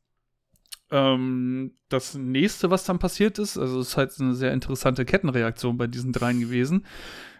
[0.91, 5.77] Ähm, das nächste, was dann passiert ist, also es ist halt eine sehr interessante Kettenreaktion
[5.77, 6.85] bei diesen dreien gewesen,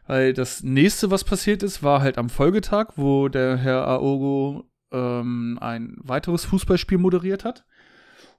[0.06, 5.58] weil das nächste, was passiert ist, war halt am Folgetag, wo der Herr Aogo ähm,
[5.62, 7.66] ein weiteres Fußballspiel moderiert hat,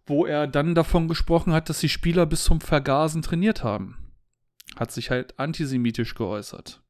[0.07, 4.13] wo er dann davon gesprochen hat, dass die Spieler bis zum Vergasen trainiert haben.
[4.77, 6.83] Hat sich halt antisemitisch geäußert.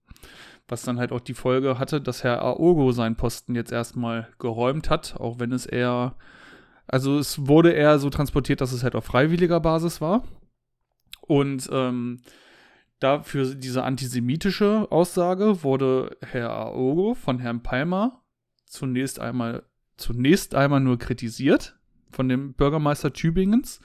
[0.71, 4.89] Was dann halt auch die Folge hatte, dass Herr Aogo seinen Posten jetzt erstmal geräumt
[4.89, 6.15] hat, auch wenn es eher,
[6.87, 10.23] also es wurde eher so transportiert, dass es halt auf freiwilliger Basis war.
[11.23, 12.21] Und ähm,
[13.01, 18.23] dafür diese antisemitische Aussage wurde Herr Aogo von Herrn Palmer
[18.67, 19.65] zunächst einmal,
[19.97, 21.81] zunächst einmal nur kritisiert
[22.13, 23.81] von dem Bürgermeister Tübingens,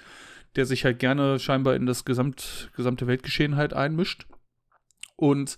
[0.55, 4.27] der sich halt gerne scheinbar in das gesamt, gesamte Weltgeschehen halt einmischt.
[5.15, 5.57] Und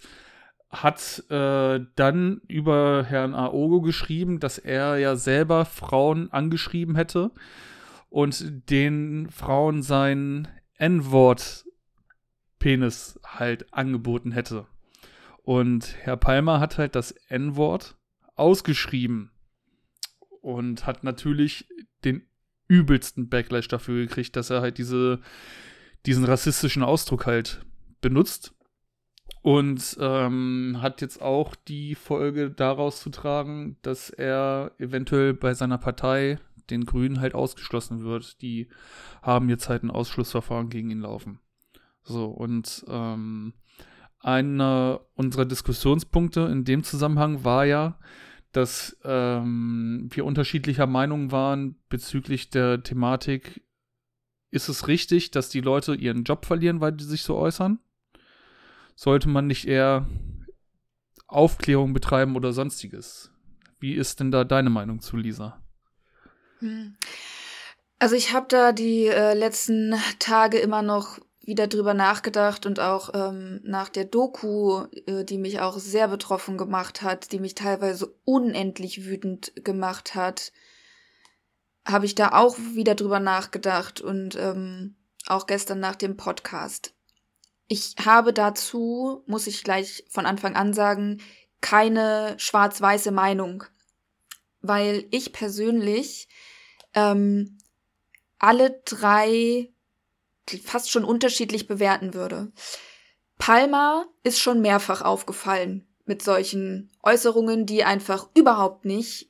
[0.69, 7.31] hat äh, dann über Herrn Aogo geschrieben, dass er ja selber Frauen angeschrieben hätte
[8.09, 11.65] und den Frauen sein N-Wort
[12.59, 14.65] Penis halt angeboten hätte.
[15.43, 17.95] Und Herr Palmer hat halt das N-Wort
[18.35, 19.31] ausgeschrieben
[20.41, 21.67] und hat natürlich
[22.03, 22.27] den
[22.67, 25.21] übelsten Backlash dafür gekriegt, dass er halt diese,
[26.05, 27.65] diesen rassistischen Ausdruck halt
[28.01, 28.53] benutzt.
[29.47, 35.77] Und ähm, hat jetzt auch die Folge daraus zu tragen, dass er eventuell bei seiner
[35.77, 36.37] Partei,
[36.69, 38.41] den Grünen, halt ausgeschlossen wird.
[38.41, 38.67] Die
[39.21, 41.39] haben jetzt halt ein Ausschlussverfahren gegen ihn laufen.
[42.03, 43.53] So, und ähm,
[44.19, 47.97] einer unserer Diskussionspunkte in dem Zusammenhang war ja,
[48.51, 53.63] dass ähm, wir unterschiedlicher Meinung waren bezüglich der Thematik,
[54.51, 57.79] ist es richtig, dass die Leute ihren Job verlieren, weil die sich so äußern?
[58.97, 60.07] Sollte man nicht eher
[61.27, 63.31] Aufklärung betreiben oder sonstiges?
[63.79, 65.61] Wie ist denn da deine Meinung zu, Lisa?
[66.59, 66.97] Hm.
[67.99, 73.11] Also ich habe da die äh, letzten Tage immer noch wieder drüber nachgedacht und auch
[73.13, 78.13] ähm, nach der Doku, äh, die mich auch sehr betroffen gemacht hat, die mich teilweise
[78.25, 80.51] unendlich wütend gemacht hat,
[81.87, 84.95] habe ich da auch wieder drüber nachgedacht und ähm,
[85.27, 86.96] auch gestern nach dem Podcast.
[87.67, 91.21] Ich habe dazu, muss ich gleich von Anfang an sagen,
[91.61, 93.63] keine schwarz-weiße Meinung,
[94.61, 96.29] weil ich persönlich
[96.93, 97.57] ähm,
[98.39, 99.69] alle drei
[100.63, 102.51] fast schon unterschiedlich bewerten würde.
[103.37, 109.29] Palmer ist schon mehrfach aufgefallen mit solchen Äußerungen, die einfach überhaupt nicht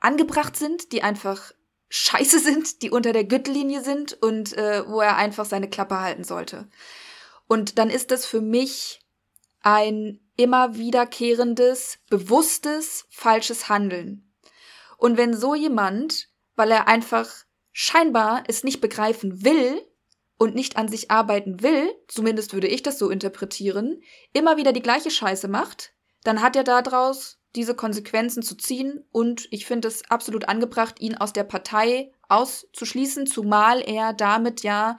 [0.00, 1.52] angebracht sind, die einfach
[1.88, 6.24] scheiße sind, die unter der Gürtellinie sind und äh, wo er einfach seine Klappe halten
[6.24, 6.68] sollte.
[7.48, 9.00] Und dann ist das für mich
[9.60, 14.32] ein immer wiederkehrendes, bewusstes, falsches Handeln.
[14.98, 17.28] Und wenn so jemand, weil er einfach
[17.72, 19.82] scheinbar es nicht begreifen will
[20.38, 24.82] und nicht an sich arbeiten will, zumindest würde ich das so interpretieren, immer wieder die
[24.82, 25.92] gleiche Scheiße macht,
[26.24, 31.16] dann hat er daraus diese Konsequenzen zu ziehen und ich finde es absolut angebracht, ihn
[31.16, 34.98] aus der Partei auszuschließen, zumal er damit ja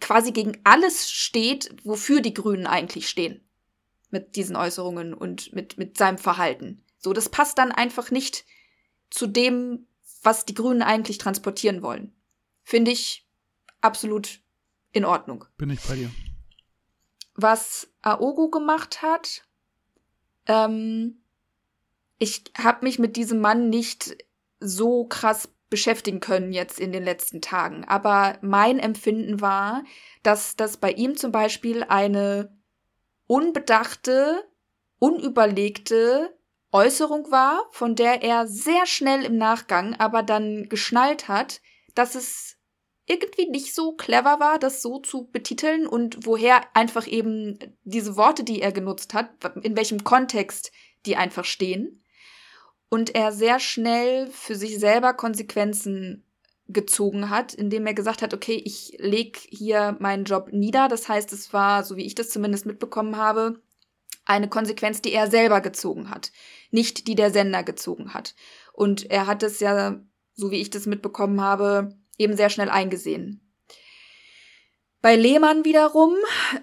[0.00, 3.46] quasi gegen alles steht, wofür die Grünen eigentlich stehen.
[4.10, 6.84] Mit diesen Äußerungen und mit, mit seinem Verhalten.
[6.98, 8.44] So, das passt dann einfach nicht
[9.10, 9.86] zu dem,
[10.22, 12.14] was die Grünen eigentlich transportieren wollen.
[12.62, 13.26] Finde ich
[13.80, 14.40] absolut
[14.92, 15.44] in Ordnung.
[15.56, 16.10] Bin ich bei dir.
[17.34, 19.46] Was Aogo gemacht hat,
[20.46, 21.22] ähm,
[22.18, 24.16] ich habe mich mit diesem Mann nicht
[24.60, 27.84] so krass beschäftigen können jetzt in den letzten Tagen.
[27.84, 29.84] Aber mein Empfinden war,
[30.22, 32.56] dass das bei ihm zum Beispiel eine
[33.26, 34.44] unbedachte,
[34.98, 36.36] unüberlegte
[36.72, 41.60] Äußerung war, von der er sehr schnell im Nachgang aber dann geschnallt hat,
[41.94, 42.56] dass es
[43.06, 48.44] irgendwie nicht so clever war, das so zu betiteln und woher einfach eben diese Worte,
[48.44, 49.30] die er genutzt hat,
[49.62, 50.72] in welchem Kontext
[51.06, 52.02] die einfach stehen
[52.88, 56.24] und er sehr schnell für sich selber Konsequenzen
[56.68, 60.88] gezogen hat, indem er gesagt hat, okay, ich leg hier meinen Job nieder.
[60.88, 63.62] Das heißt, es war, so wie ich das zumindest mitbekommen habe,
[64.26, 66.30] eine Konsequenz, die er selber gezogen hat,
[66.70, 68.34] nicht die der Sender gezogen hat.
[68.74, 69.98] Und er hat es ja,
[70.34, 73.40] so wie ich das mitbekommen habe, eben sehr schnell eingesehen.
[75.00, 76.14] Bei Lehmann wiederum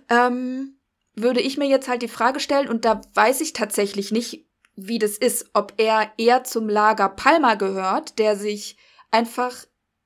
[0.09, 0.77] ähm,
[1.15, 4.44] würde ich mir jetzt halt die Frage stellen, und da weiß ich tatsächlich nicht,
[4.75, 8.77] wie das ist, ob er eher zum Lager Palma gehört, der sich
[9.11, 9.65] einfach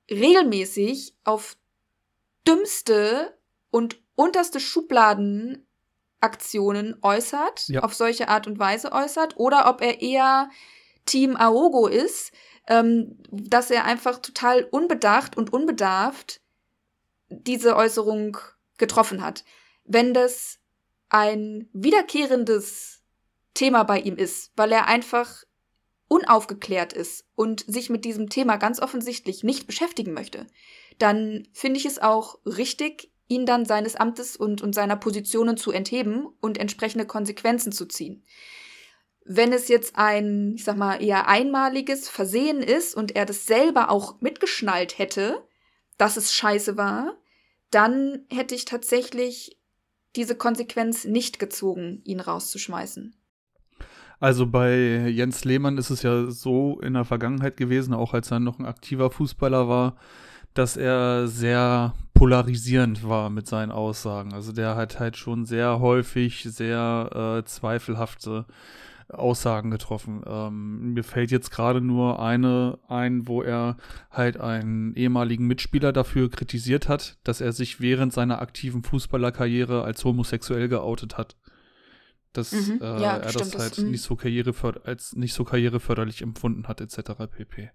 [0.10, 1.58] regelmäßig auf
[2.47, 3.38] dümmste
[3.71, 7.84] und unterste Schubladenaktionen äußert, ja.
[7.84, 10.49] auf solche Art und Weise äußert, oder ob er eher
[11.05, 12.32] Team Aogo ist,
[12.67, 16.41] ähm, dass er einfach total unbedacht und unbedarft
[17.29, 18.38] diese Äußerung
[18.77, 19.43] getroffen hat.
[19.86, 20.60] Wenn das
[21.10, 22.98] ein wiederkehrendes
[23.60, 25.43] Thema bei ihm ist, weil er einfach
[26.08, 30.48] unaufgeklärt ist und sich mit diesem Thema ganz offensichtlich nicht beschäftigen möchte,
[30.98, 35.74] dann finde ich es auch richtig, ihn dann seines Amtes und, und seiner Positionen zu
[35.74, 38.24] entheben und entsprechende Konsequenzen zu ziehen.
[39.26, 43.91] Wenn es jetzt ein, ich sag mal, eher einmaliges Versehen ist und er das selber
[43.91, 45.45] auch mitgeschnallt hätte,
[45.98, 47.17] dass es scheiße war,
[47.72, 49.60] dann hätte ich tatsächlich
[50.15, 53.18] diese Konsequenz nicht gezogen, ihn rauszuschmeißen.
[54.19, 58.39] Also bei Jens Lehmann ist es ja so in der Vergangenheit gewesen, auch als er
[58.39, 59.95] noch ein aktiver Fußballer war,
[60.53, 64.34] dass er sehr polarisierend war mit seinen Aussagen.
[64.34, 68.45] Also der hat halt schon sehr häufig sehr äh, zweifelhafte
[69.08, 70.21] Aussagen getroffen.
[70.27, 73.77] Ähm, mir fällt jetzt gerade nur eine ein, wo er
[74.12, 80.03] halt einen ehemaligen Mitspieler dafür kritisiert hat, dass er sich während seiner aktiven Fußballerkarriere als
[80.03, 81.38] homosexuell geoutet hat
[82.33, 82.79] dass mhm.
[82.81, 84.17] äh, ja, er das halt das, nicht so
[84.83, 87.11] als nicht so karriereförderlich empfunden hat, etc.
[87.31, 87.71] pp.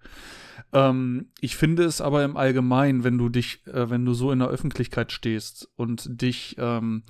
[0.73, 4.39] Ähm, ich finde es aber im Allgemeinen, wenn du dich, äh, wenn du so in
[4.39, 7.03] der Öffentlichkeit stehst und dich ähm,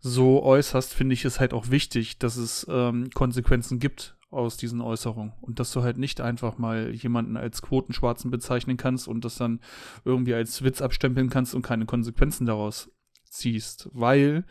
[0.00, 4.80] so äußerst, finde ich es halt auch wichtig, dass es ähm, Konsequenzen gibt aus diesen
[4.80, 9.36] Äußerungen und dass du halt nicht einfach mal jemanden als Quotenschwarzen bezeichnen kannst und das
[9.36, 9.60] dann
[10.04, 12.90] irgendwie als Witz abstempeln kannst und keine Konsequenzen daraus
[13.28, 14.44] ziehst, weil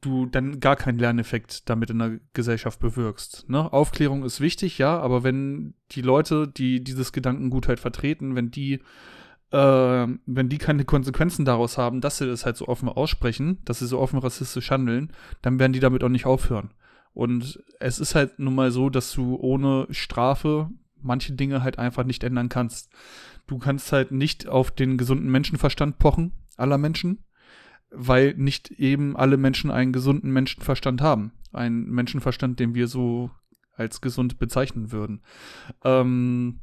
[0.00, 3.48] du dann gar keinen Lerneffekt damit in der Gesellschaft bewirkst.
[3.48, 3.72] Ne?
[3.72, 8.74] Aufklärung ist wichtig, ja, aber wenn die Leute, die dieses Gedankengut halt vertreten, wenn die,
[9.50, 13.80] äh, wenn die keine Konsequenzen daraus haben, dass sie das halt so offen aussprechen, dass
[13.80, 16.70] sie so offen rassistisch handeln, dann werden die damit auch nicht aufhören.
[17.12, 22.04] Und es ist halt nun mal so, dass du ohne Strafe manche Dinge halt einfach
[22.04, 22.90] nicht ändern kannst.
[23.48, 27.24] Du kannst halt nicht auf den gesunden Menschenverstand pochen, aller Menschen
[27.90, 31.32] weil nicht eben alle Menschen einen gesunden Menschenverstand haben.
[31.52, 33.30] Einen Menschenverstand, den wir so
[33.74, 35.22] als gesund bezeichnen würden.
[35.84, 36.60] Ähm,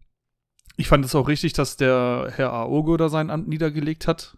[0.77, 4.37] ich fand es auch richtig, dass der Herr Aogo da sein Amt niedergelegt hat,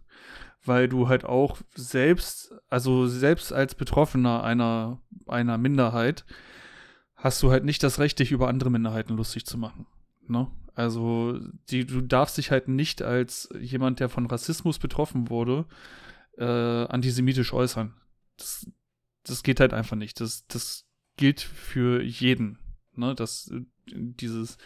[0.64, 6.26] weil du halt auch selbst, also selbst als Betroffener einer, einer Minderheit,
[7.16, 9.88] hast du halt nicht das Recht, dich über andere Minderheiten lustig zu machen.
[10.28, 10.48] Ne?
[10.76, 15.66] Also, die, du darfst dich halt nicht als jemand, der von Rassismus betroffen wurde,
[16.38, 17.94] äh, antisemitisch äußern.
[18.38, 18.66] Das
[19.28, 20.20] das geht halt einfach nicht.
[20.20, 20.86] Das, das
[21.18, 22.60] gilt für jeden.
[22.96, 23.14] Ne?
[23.16, 23.52] Das,
[23.86, 24.58] dieses,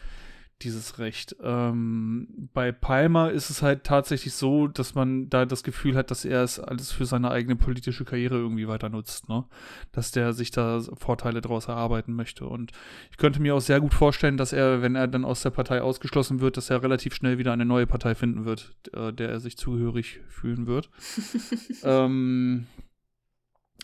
[0.63, 1.35] dieses Recht.
[1.43, 6.25] Ähm, bei Palmer ist es halt tatsächlich so, dass man da das Gefühl hat, dass
[6.25, 9.45] er es alles für seine eigene politische Karriere irgendwie weiter nutzt, ne?
[9.91, 12.45] Dass der sich da Vorteile daraus erarbeiten möchte.
[12.45, 12.71] Und
[13.11, 15.81] ich könnte mir auch sehr gut vorstellen, dass er, wenn er dann aus der Partei
[15.81, 19.39] ausgeschlossen wird, dass er relativ schnell wieder eine neue Partei finden wird, äh, der er
[19.39, 20.89] sich zugehörig fühlen wird.
[21.83, 22.67] ähm,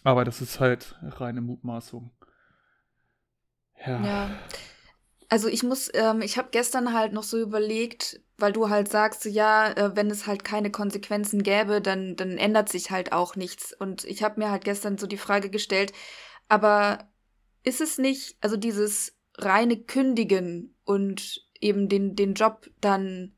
[0.03, 2.11] aber das ist halt reine Mutmaßung.
[3.85, 4.03] Ja.
[4.03, 4.29] ja.
[5.29, 9.25] Also ich muss, ähm, ich habe gestern halt noch so überlegt, weil du halt sagst,
[9.25, 13.73] ja, äh, wenn es halt keine Konsequenzen gäbe, dann, dann ändert sich halt auch nichts.
[13.73, 15.91] Und ich habe mir halt gestern so die Frage gestellt,
[16.47, 17.09] aber
[17.63, 23.33] ist es nicht, also dieses reine Kündigen und eben den, den Job dann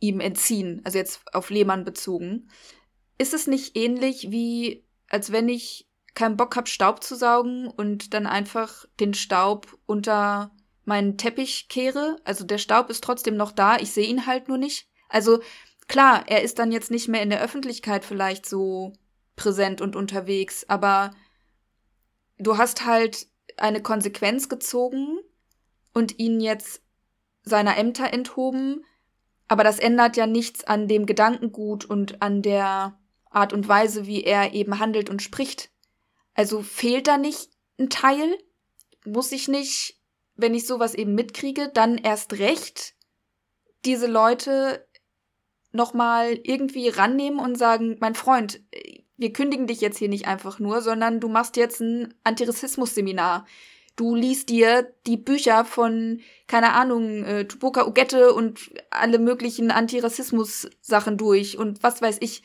[0.00, 2.48] ihm entziehen, also jetzt auf Lehmann bezogen,
[3.18, 8.14] ist es nicht ähnlich wie, als wenn ich keinen Bock habe, Staub zu saugen und
[8.14, 10.52] dann einfach den Staub unter
[10.84, 12.16] meinen Teppich kehre.
[12.24, 14.88] Also der Staub ist trotzdem noch da, ich sehe ihn halt nur nicht.
[15.08, 15.40] Also
[15.88, 18.92] klar, er ist dann jetzt nicht mehr in der Öffentlichkeit vielleicht so
[19.36, 21.10] präsent und unterwegs, aber
[22.38, 25.18] du hast halt eine Konsequenz gezogen
[25.92, 26.82] und ihn jetzt
[27.42, 28.84] seiner Ämter enthoben,
[29.48, 32.98] aber das ändert ja nichts an dem Gedankengut und an der
[33.30, 35.70] Art und Weise, wie er eben handelt und spricht.
[36.34, 38.38] Also fehlt da nicht ein Teil?
[39.04, 40.00] Muss ich nicht,
[40.34, 42.94] wenn ich sowas eben mitkriege, dann erst recht
[43.84, 44.86] diese Leute
[45.72, 48.60] nochmal irgendwie rannehmen und sagen, mein Freund,
[49.16, 53.46] wir kündigen dich jetzt hier nicht einfach nur, sondern du machst jetzt ein Antirassismus-Seminar.
[53.96, 61.16] Du liest dir die Bücher von, keine Ahnung, äh, Tupoka Ugette und alle möglichen Antirassismus-Sachen
[61.16, 62.42] durch und was weiß ich.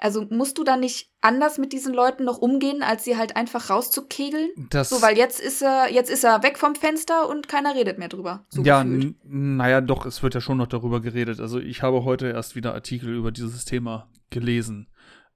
[0.00, 3.70] Also musst du da nicht anders mit diesen Leuten noch umgehen, als sie halt einfach
[3.70, 4.50] rauszukegeln?
[4.70, 7.98] Das so, weil jetzt ist er, jetzt ist er weg vom Fenster und keiner redet
[7.98, 8.44] mehr drüber.
[8.48, 11.40] So ja, naja, doch, es wird ja schon noch darüber geredet.
[11.40, 14.88] Also ich habe heute erst wieder Artikel über dieses Thema gelesen.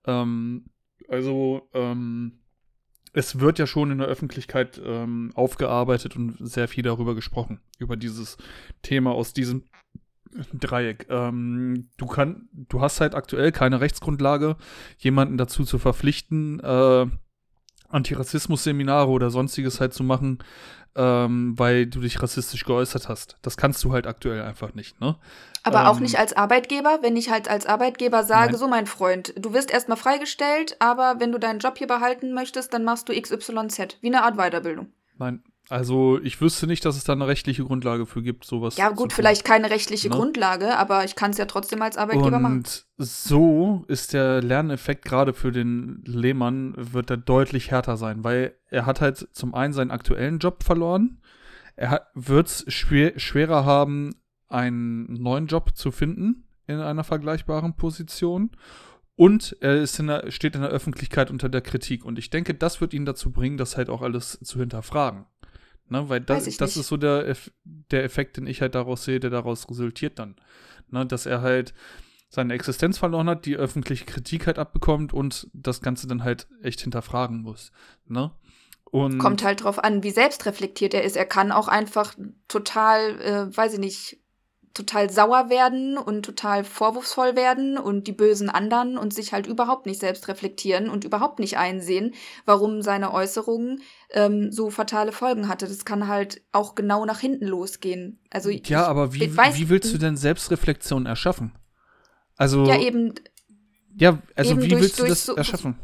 [0.06, 0.66] Ähm,
[1.08, 2.38] also, ähm,
[3.12, 7.96] es wird ja schon in der Öffentlichkeit ähm, aufgearbeitet und sehr viel darüber gesprochen, über
[7.96, 8.38] dieses
[8.80, 9.64] Thema aus diesem
[10.52, 11.06] Dreieck.
[11.10, 14.56] Ähm, du kann, du hast halt aktuell keine Rechtsgrundlage,
[14.98, 17.06] jemanden dazu zu verpflichten, äh,
[17.88, 20.38] Antirassismus-Seminare oder sonstiges halt zu machen,
[20.94, 23.36] ähm, weil du dich rassistisch geäußert hast.
[23.42, 25.16] Das kannst du halt aktuell einfach nicht, ne?
[25.62, 28.58] Aber ähm, auch nicht als Arbeitgeber, wenn ich halt als Arbeitgeber sage, nein.
[28.58, 32.74] so mein Freund, du wirst erstmal freigestellt, aber wenn du deinen Job hier behalten möchtest,
[32.74, 34.88] dann machst du XYZ, wie eine Art Weiterbildung.
[35.18, 38.76] Nein, also ich wüsste nicht, dass es da eine rechtliche Grundlage für gibt, sowas.
[38.76, 40.16] Ja, gut, vielleicht keine rechtliche ne?
[40.16, 42.56] Grundlage, aber ich kann es ja trotzdem als Arbeitgeber und machen.
[42.58, 48.54] Und so ist der Lerneffekt gerade für den Lehmann, wird er deutlich härter sein, weil
[48.68, 51.20] er hat halt zum einen seinen aktuellen Job verloren.
[51.76, 54.14] Er wird es schwer, schwerer haben,
[54.48, 58.50] einen neuen Job zu finden in einer vergleichbaren Position.
[59.14, 62.04] Und er in der, steht in der Öffentlichkeit unter der Kritik.
[62.04, 65.26] Und ich denke, das wird ihn dazu bringen, das halt auch alles zu hinterfragen.
[65.88, 69.30] Ne, weil das, das ist so der, der Effekt, den ich halt daraus sehe, der
[69.30, 70.36] daraus resultiert dann.
[70.90, 71.74] Ne, dass er halt
[72.28, 76.80] seine Existenz verloren hat, die öffentliche Kritik halt abbekommt und das Ganze dann halt echt
[76.80, 77.72] hinterfragen muss.
[78.06, 78.30] Ne?
[78.84, 81.16] Und Kommt halt drauf an, wie selbstreflektiert er ist.
[81.16, 82.14] Er kann auch einfach
[82.48, 84.21] total, äh, weiß ich nicht,
[84.74, 89.86] total sauer werden und total vorwurfsvoll werden und die bösen anderen und sich halt überhaupt
[89.86, 92.14] nicht selbst reflektieren und überhaupt nicht einsehen,
[92.46, 95.66] warum seine Äußerungen ähm, so fatale Folgen hatte.
[95.66, 98.18] Das kann halt auch genau nach hinten losgehen.
[98.30, 101.52] Also ja, aber wie, weiß, wie willst du denn Selbstreflexion erschaffen?
[102.36, 103.14] Also ja eben.
[103.94, 105.78] Ja, also wie durch, willst du das so, erschaffen?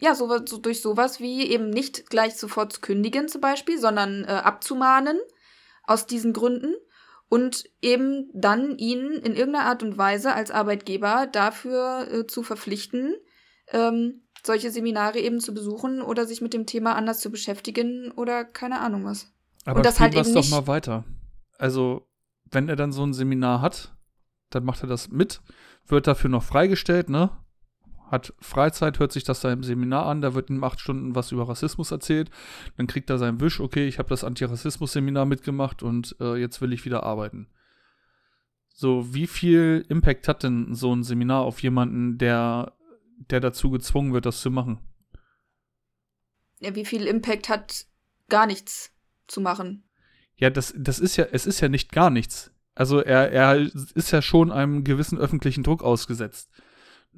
[0.00, 4.24] Ja, so, so, durch sowas wie eben nicht gleich sofort zu kündigen zum Beispiel, sondern
[4.24, 5.18] äh, abzumahnen
[5.84, 6.74] aus diesen Gründen
[7.28, 13.14] und eben dann ihn in irgendeiner Art und Weise als Arbeitgeber dafür äh, zu verpflichten,
[13.72, 18.44] ähm, solche Seminare eben zu besuchen oder sich mit dem Thema anders zu beschäftigen oder
[18.44, 19.32] keine Ahnung was.
[19.64, 21.04] Aber und das halt eben doch mal weiter.
[21.58, 22.08] Also,
[22.50, 23.94] wenn er dann so ein Seminar hat,
[24.50, 25.42] dann macht er das mit,
[25.86, 27.30] wird dafür noch freigestellt, ne?
[28.10, 31.32] Hat Freizeit, hört sich das da im Seminar an, da wird ihm acht Stunden was
[31.32, 32.30] über Rassismus erzählt,
[32.76, 36.72] dann kriegt er seinen Wisch, okay, ich habe das Antirassismus-Seminar mitgemacht und äh, jetzt will
[36.72, 37.48] ich wieder arbeiten.
[38.68, 42.74] So, wie viel Impact hat denn so ein Seminar auf jemanden, der,
[43.30, 44.78] der dazu gezwungen wird, das zu machen?
[46.60, 47.86] Ja, wie viel Impact hat
[48.28, 48.92] gar nichts
[49.26, 49.84] zu machen?
[50.36, 52.52] Ja, das, das ist ja, es ist ja nicht gar nichts.
[52.74, 53.56] Also er, er
[53.96, 56.48] ist ja schon einem gewissen öffentlichen Druck ausgesetzt.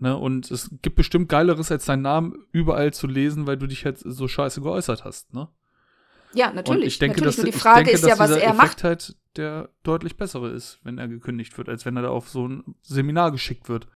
[0.00, 0.16] Ne?
[0.16, 3.98] Und es gibt bestimmt Geileres, als deinen Namen überall zu lesen, weil du dich halt
[3.98, 5.48] so scheiße geäußert hast, ne?
[6.32, 6.80] Ja, natürlich.
[6.80, 7.36] Und ich denke, natürlich.
[7.36, 8.84] dass, Nur die Frage denke, ist ja, was er Effekt macht.
[8.84, 12.46] halt der deutlich bessere ist, wenn er gekündigt wird, als wenn er da auf so
[12.46, 13.88] ein Seminar geschickt wird.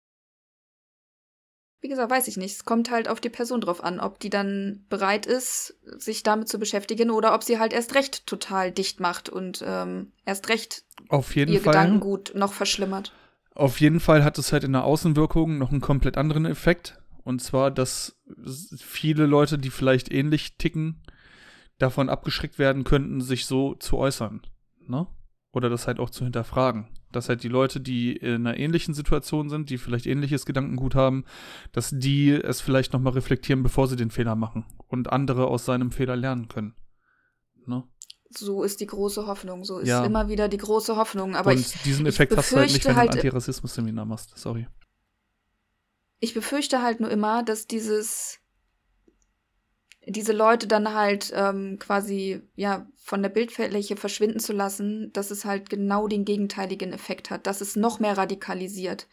[1.81, 2.55] Wie gesagt, weiß ich nicht.
[2.55, 6.49] Es kommt halt auf die Person drauf an, ob die dann bereit ist, sich damit
[6.49, 10.83] zu beschäftigen oder ob sie halt erst recht total dicht macht und ähm, erst recht
[11.09, 11.73] Auf jeden ihr Fall.
[11.73, 13.13] Gedankengut noch verschlimmert.
[13.55, 16.99] Auf jeden Fall hat es halt in der Außenwirkung noch einen komplett anderen Effekt.
[17.23, 18.21] Und zwar, dass
[18.77, 21.01] viele Leute, die vielleicht ähnlich ticken,
[21.79, 24.41] davon abgeschreckt werden könnten, sich so zu äußern.
[24.85, 25.07] Ne?
[25.53, 26.89] Oder das halt auch zu hinterfragen.
[27.13, 31.23] Dass halt die Leute, die in einer ähnlichen Situation sind, die vielleicht ähnliches Gedankengut haben,
[31.71, 34.65] dass die es vielleicht nochmal reflektieren, bevor sie den Fehler machen.
[34.87, 36.75] Und andere aus seinem Fehler lernen können.
[38.37, 39.63] So ist die große Hoffnung.
[39.63, 40.03] So ist Ja.
[40.05, 41.35] immer wieder die große Hoffnung.
[41.35, 43.15] Aber Und ich, diesen ich Effekt hast du halt nicht, befürchte wenn du ein halt-
[43.17, 44.37] Antirassismus-Seminar machst.
[44.37, 44.67] Sorry.
[46.19, 48.39] ich befürchte halt nur immer, dass dieses
[50.07, 55.45] diese Leute dann halt ähm, quasi ja von der Bildfläche verschwinden zu lassen, dass es
[55.45, 59.07] halt genau den gegenteiligen Effekt hat, dass es noch mehr radikalisiert.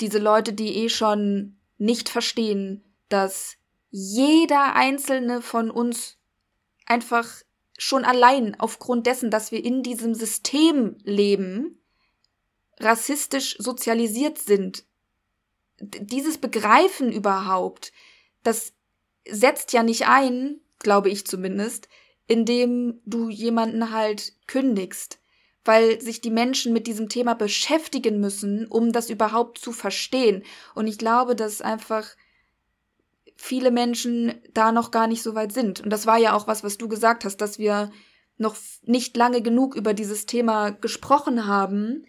[0.00, 3.56] Diese Leute, die eh schon nicht verstehen, dass
[3.90, 6.18] jeder einzelne von uns
[6.84, 7.26] einfach
[7.78, 11.80] schon allein aufgrund dessen, dass wir in diesem System leben,
[12.78, 14.84] rassistisch sozialisiert sind.
[15.80, 17.92] Dieses Begreifen überhaupt,
[18.42, 18.74] das
[19.26, 21.88] setzt ja nicht ein, glaube ich zumindest,
[22.26, 25.20] indem du jemanden halt kündigst,
[25.64, 30.44] weil sich die Menschen mit diesem Thema beschäftigen müssen, um das überhaupt zu verstehen.
[30.74, 32.08] Und ich glaube, dass einfach
[33.40, 35.80] viele Menschen da noch gar nicht so weit sind.
[35.80, 37.90] Und das war ja auch was, was du gesagt hast, dass wir
[38.36, 42.04] noch nicht lange genug über dieses Thema gesprochen haben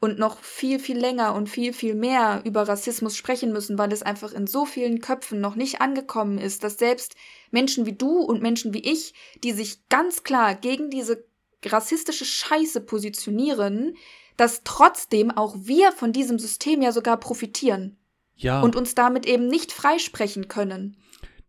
[0.00, 4.02] und noch viel, viel länger und viel, viel mehr über Rassismus sprechen müssen, weil es
[4.02, 7.14] einfach in so vielen Köpfen noch nicht angekommen ist, dass selbst
[7.50, 9.12] Menschen wie du und Menschen wie ich,
[9.44, 11.24] die sich ganz klar gegen diese
[11.64, 13.96] rassistische Scheiße positionieren,
[14.38, 17.99] dass trotzdem auch wir von diesem System ja sogar profitieren
[18.42, 18.60] Ja.
[18.60, 20.96] und uns damit eben nicht freisprechen können.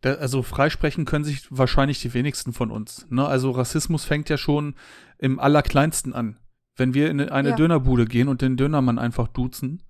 [0.01, 3.05] Da, also freisprechen können sich wahrscheinlich die wenigsten von uns.
[3.09, 3.25] Ne?
[3.25, 4.75] Also Rassismus fängt ja schon
[5.19, 6.39] im Allerkleinsten an.
[6.75, 7.55] Wenn wir in eine Ja.
[7.55, 9.83] Dönerbude gehen und den Dönermann einfach duzen,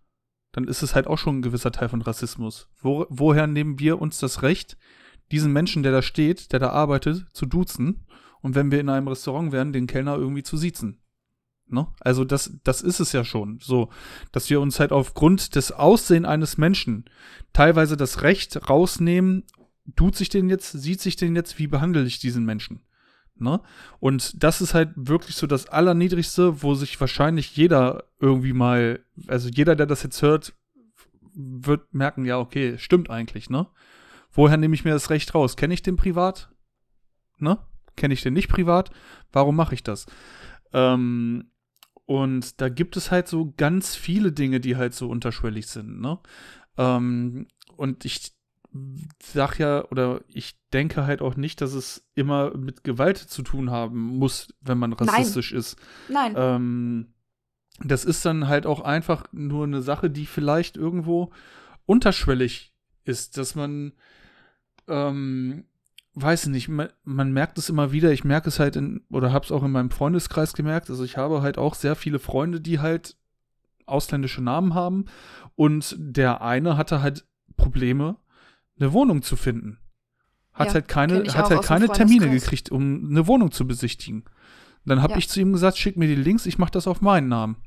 [0.52, 2.68] dann ist es halt auch schon ein gewisser Teil von Rassismus.
[2.82, 4.78] Wo, woher nehmen wir uns das Recht,
[5.32, 8.06] diesen Menschen, der da steht, der da arbeitet, zu duzen
[8.42, 11.01] und wenn wir in einem Restaurant wären, den Kellner irgendwie zu siezen?
[11.72, 11.88] Ne?
[12.00, 13.90] Also das, das ist es ja schon so,
[14.32, 17.06] dass wir uns halt aufgrund des Aussehen eines Menschen
[17.54, 19.44] teilweise das Recht rausnehmen,
[19.96, 22.82] tut sich den jetzt, sieht sich den jetzt, wie behandle ich diesen Menschen?
[23.36, 23.62] Ne?
[24.00, 29.50] Und das ist halt wirklich so das Allerniedrigste, wo sich wahrscheinlich jeder irgendwie mal, also
[29.50, 30.54] jeder, der das jetzt hört,
[31.34, 33.68] wird merken, ja, okay, stimmt eigentlich, ne?
[34.34, 35.58] Woher nehme ich mir das Recht raus?
[35.58, 36.50] Kenne ich den privat?
[37.38, 37.58] Ne?
[37.98, 38.92] Kenne ich den nicht privat?
[39.32, 40.06] Warum mache ich das?
[40.74, 41.51] Ähm,
[42.12, 46.20] und da gibt es halt so ganz viele Dinge, die halt so unterschwellig sind, ne?
[46.78, 47.48] Ähm,
[47.78, 48.34] und ich
[49.24, 53.72] sag ja, oder ich denke halt auch nicht, dass es immer mit Gewalt zu tun
[53.72, 55.78] haben muss, wenn man rassistisch ist.
[56.10, 57.14] Nein, Ähm,
[57.80, 61.32] das ist dann halt auch einfach nur eine Sache, die vielleicht irgendwo
[61.86, 62.74] unterschwellig
[63.06, 63.94] ist, dass man,
[64.90, 65.64] ähm,
[66.14, 69.46] weiß nicht, man, man merkt es immer wieder, ich merke es halt in, oder habe
[69.46, 72.80] es auch in meinem Freundeskreis gemerkt, also ich habe halt auch sehr viele Freunde, die
[72.80, 73.16] halt
[73.86, 75.06] ausländische Namen haben
[75.56, 78.18] und der eine hatte halt Probleme,
[78.80, 79.80] eine Wohnung zu finden.
[80.54, 84.26] Hat Ja, halt keine, hat halt keine Termine gekriegt, um eine Wohnung zu besichtigen.
[84.86, 85.20] Dann habe Ja.
[85.20, 87.58] ich zu ihm gesagt, schick mir die Links, ich mache das auf meinen Namen.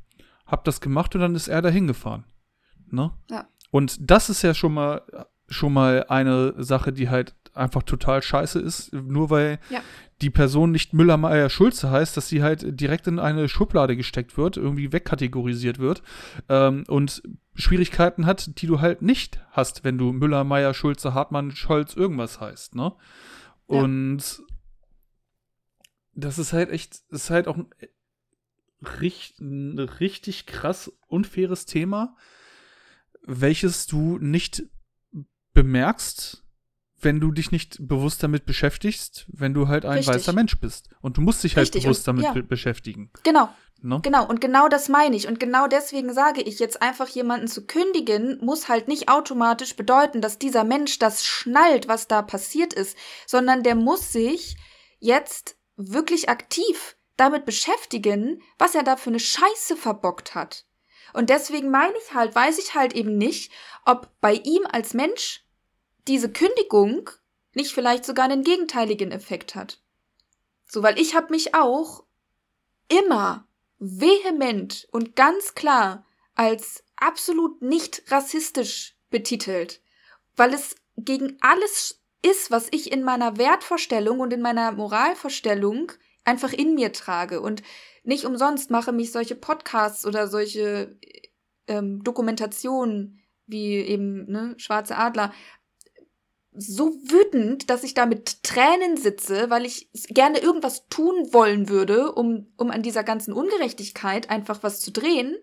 [0.46, 2.24] Hab das gemacht und dann ist er dahin gefahren.
[2.90, 3.10] Ne?
[3.30, 3.46] Ja.
[3.70, 5.02] Und das ist ja schon mal
[5.48, 9.80] schon mal eine Sache, die halt einfach total scheiße ist, nur weil Ja.
[10.20, 14.36] die Person nicht Müller, Meier, Schulze heißt, dass sie halt direkt in eine Schublade gesteckt
[14.36, 16.02] wird, irgendwie wegkategorisiert wird
[16.48, 17.22] ähm, und
[17.54, 22.40] Schwierigkeiten hat, die du halt nicht hast, wenn du Müller, Meier, Schulze, Hartmann, Scholz, irgendwas
[22.40, 22.94] heißt, ne?
[23.68, 23.80] Ja.
[23.82, 24.42] Und
[26.14, 27.66] das ist halt echt, ist halt auch ein,
[29.00, 32.16] richt, ein richtig krass unfaires Thema,
[33.22, 34.64] welches du nicht
[35.54, 36.43] bemerkst,
[37.00, 40.14] wenn du dich nicht bewusst damit beschäftigst, wenn du halt ein Richtig.
[40.14, 40.88] weißer Mensch bist.
[41.00, 42.32] Und du musst dich halt Richtig, bewusst und- damit ja.
[42.32, 43.10] be beschäftigen.
[43.22, 43.48] genau.
[43.82, 44.00] Ne?
[44.02, 45.28] Genau, und genau das meine ich.
[45.28, 50.22] Und genau deswegen sage ich, jetzt einfach jemanden zu kündigen, muss halt nicht automatisch bedeuten,
[50.22, 54.56] dass dieser Mensch das schnallt, was da passiert ist, sondern der muss sich
[55.00, 60.64] jetzt wirklich aktiv damit beschäftigen, was er da für eine Scheiße verbockt hat.
[61.12, 63.52] Und deswegen meine ich halt, weiß ich halt eben nicht,
[63.84, 65.43] ob bei ihm als Mensch
[66.08, 67.10] diese Kündigung
[67.52, 69.80] nicht vielleicht sogar einen gegenteiligen Effekt hat.
[70.66, 72.04] So, weil ich habe mich auch
[72.88, 73.46] immer
[73.78, 79.80] vehement und ganz klar als absolut nicht rassistisch betitelt,
[80.36, 85.92] weil es gegen alles ist, was ich in meiner Wertvorstellung und in meiner Moralvorstellung
[86.24, 87.40] einfach in mir trage.
[87.40, 87.62] Und
[88.02, 90.98] nicht umsonst mache mich solche Podcasts oder solche
[91.66, 95.32] ähm, Dokumentationen wie eben ne, Schwarze Adler
[96.56, 102.12] so wütend, dass ich da mit Tränen sitze, weil ich gerne irgendwas tun wollen würde,
[102.12, 105.36] um, um an dieser ganzen Ungerechtigkeit einfach was zu drehen.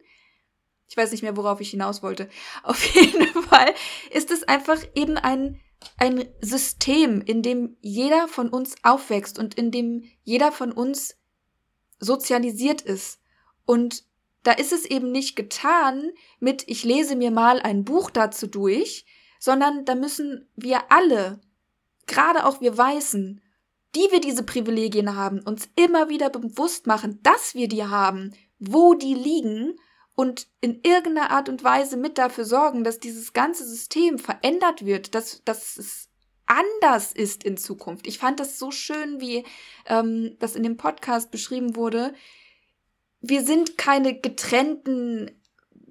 [0.87, 2.29] Ich weiß nicht mehr, worauf ich hinaus wollte.
[2.63, 3.73] Auf jeden Fall
[4.11, 5.59] ist es einfach eben ein,
[5.97, 11.17] ein System, in dem jeder von uns aufwächst und in dem jeder von uns
[11.99, 13.19] sozialisiert ist.
[13.65, 14.05] Und
[14.43, 19.05] da ist es eben nicht getan mit, ich lese mir mal ein Buch dazu durch,
[19.41, 21.41] sondern da müssen wir alle,
[22.05, 23.41] gerade auch wir Weißen,
[23.95, 28.93] die wir diese Privilegien haben, uns immer wieder bewusst machen, dass wir die haben, wo
[28.93, 29.79] die liegen
[30.13, 35.15] und in irgendeiner Art und Weise mit dafür sorgen, dass dieses ganze System verändert wird,
[35.15, 36.09] dass, dass es
[36.45, 38.05] anders ist in Zukunft.
[38.05, 39.43] Ich fand das so schön, wie
[39.87, 42.13] ähm, das in dem Podcast beschrieben wurde.
[43.21, 45.31] Wir sind keine getrennten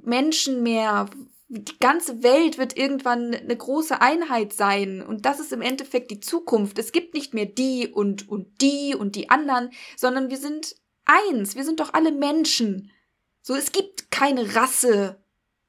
[0.03, 1.07] Menschen mehr,
[1.53, 6.21] die ganze Welt wird irgendwann eine große Einheit sein und das ist im Endeffekt die
[6.21, 6.79] Zukunft.
[6.79, 11.57] Es gibt nicht mehr die und und die und die anderen, sondern wir sind eins.
[11.57, 12.93] Wir sind doch alle Menschen.
[13.43, 15.25] So, es gibt keine Rasse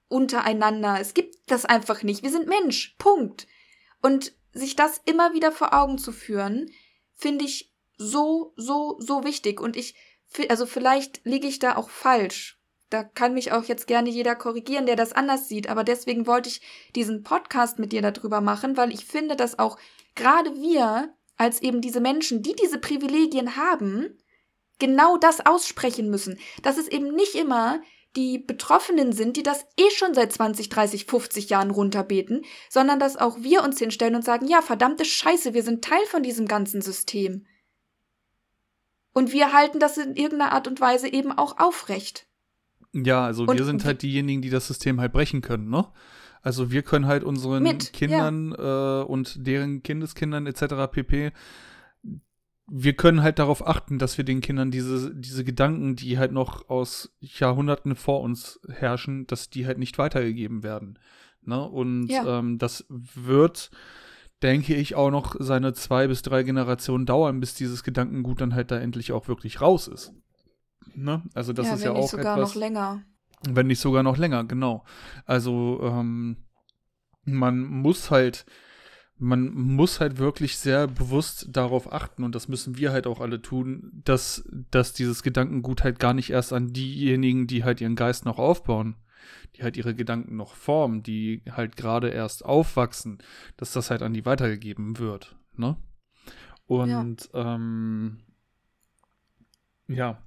[0.07, 0.99] untereinander.
[0.99, 2.21] Es gibt das einfach nicht.
[2.21, 2.95] Wir sind Mensch.
[2.99, 3.47] Punkt.
[4.03, 6.69] Und sich das immer wieder vor Augen zu führen,
[7.15, 9.59] finde ich so, so, so wichtig.
[9.59, 9.95] Und ich,
[10.47, 12.60] also vielleicht liege ich da auch falsch
[12.91, 15.69] da kann mich auch jetzt gerne jeder korrigieren, der das anders sieht.
[15.69, 16.61] Aber deswegen wollte ich
[16.93, 19.79] diesen Podcast mit dir darüber machen, weil ich finde, dass auch
[20.13, 24.17] gerade wir als eben diese Menschen, die diese Privilegien haben,
[24.77, 26.37] genau das aussprechen müssen.
[26.63, 27.81] Dass es eben nicht immer
[28.17, 33.15] die Betroffenen sind, die das eh schon seit 20, 30, 50 Jahren runterbeten, sondern dass
[33.15, 36.81] auch wir uns hinstellen und sagen, ja, verdammte Scheiße, wir sind Teil von diesem ganzen
[36.81, 37.45] System.
[39.13, 42.27] Und wir halten das in irgendeiner Art und Weise eben auch aufrecht.
[42.93, 45.87] Ja, also und wir sind halt diejenigen, die das System halt brechen können, ne?
[46.41, 49.01] Also wir können halt unseren mit, Kindern ja.
[49.01, 50.91] äh, und deren Kindeskindern etc.
[50.91, 51.31] pp.
[52.67, 56.69] Wir können halt darauf achten, dass wir den Kindern diese, diese Gedanken, die halt noch
[56.69, 60.97] aus Jahrhunderten vor uns herrschen, dass die halt nicht weitergegeben werden.
[61.43, 61.61] Ne?
[61.61, 62.39] Und ja.
[62.39, 63.71] ähm, das wird,
[64.41, 68.71] denke ich, auch noch seine zwei bis drei Generationen dauern, bis dieses Gedankengut dann halt
[68.71, 70.13] da endlich auch wirklich raus ist.
[70.95, 71.23] Ne?
[71.33, 73.03] Also das ja, ist ja auch Wenn nicht sogar etwas, noch länger.
[73.49, 74.85] Wenn nicht sogar noch länger, genau.
[75.25, 76.37] Also ähm,
[77.23, 78.45] man muss halt,
[79.17, 83.41] man muss halt wirklich sehr bewusst darauf achten und das müssen wir halt auch alle
[83.41, 88.25] tun, dass, dass dieses Gedankengut halt gar nicht erst an diejenigen, die halt ihren Geist
[88.25, 88.95] noch aufbauen,
[89.55, 93.19] die halt ihre Gedanken noch formen, die halt gerade erst aufwachsen,
[93.57, 95.77] dass das halt an die weitergegeben wird, ne?
[96.67, 98.19] Und ja, ähm,
[99.87, 100.21] ja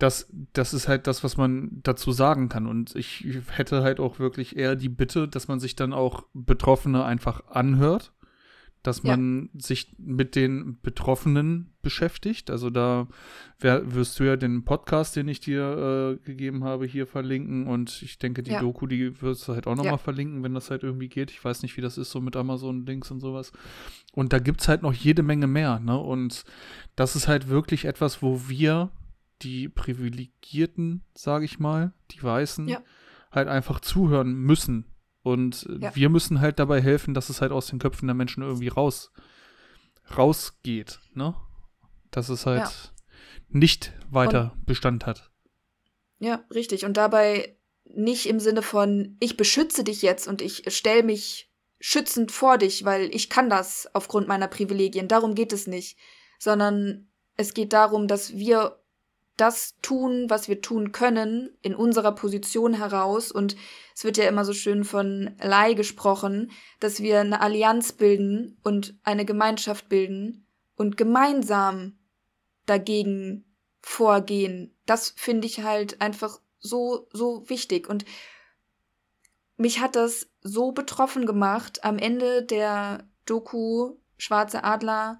[0.00, 2.66] das, das ist halt das, was man dazu sagen kann.
[2.66, 7.04] Und ich hätte halt auch wirklich eher die Bitte, dass man sich dann auch Betroffene
[7.04, 8.12] einfach anhört,
[8.82, 9.60] dass man ja.
[9.60, 12.50] sich mit den Betroffenen beschäftigt.
[12.50, 13.08] Also da
[13.58, 17.66] wär, wirst du ja den Podcast, den ich dir äh, gegeben habe, hier verlinken.
[17.66, 18.60] Und ich denke, die ja.
[18.60, 19.98] Doku, die wirst du halt auch nochmal ja.
[19.98, 21.30] verlinken, wenn das halt irgendwie geht.
[21.30, 23.52] Ich weiß nicht, wie das ist, so mit Amazon-Links und sowas.
[24.14, 25.78] Und da gibt es halt noch jede Menge mehr.
[25.78, 25.98] Ne?
[25.98, 26.46] Und
[26.96, 28.90] das ist halt wirklich etwas, wo wir
[29.42, 32.82] die Privilegierten, sage ich mal, die Weißen, ja.
[33.30, 34.86] halt einfach zuhören müssen.
[35.22, 35.94] Und ja.
[35.94, 39.12] wir müssen halt dabei helfen, dass es halt aus den Köpfen der Menschen irgendwie raus,
[40.16, 41.34] rausgeht, ne?
[42.10, 42.70] Dass es halt ja.
[43.48, 45.30] nicht weiter Und, Bestand hat.
[46.18, 46.84] Ja, richtig.
[46.84, 52.30] Und dabei nicht im Sinne von, ich beschütze dich jetzt und ich stelle mich schützend
[52.30, 55.08] vor dich, weil ich kann das aufgrund meiner Privilegien.
[55.08, 55.98] Darum geht es nicht.
[56.38, 58.79] Sondern es geht darum, dass wir
[59.40, 63.32] das tun, was wir tun können, in unserer Position heraus.
[63.32, 63.56] Und
[63.94, 68.98] es wird ja immer so schön von Leih gesprochen, dass wir eine Allianz bilden und
[69.02, 71.98] eine Gemeinschaft bilden und gemeinsam
[72.66, 73.44] dagegen
[73.80, 74.76] vorgehen.
[74.84, 77.88] Das finde ich halt einfach so, so wichtig.
[77.88, 78.04] Und
[79.56, 85.18] mich hat das so betroffen gemacht am Ende der Doku Schwarze Adler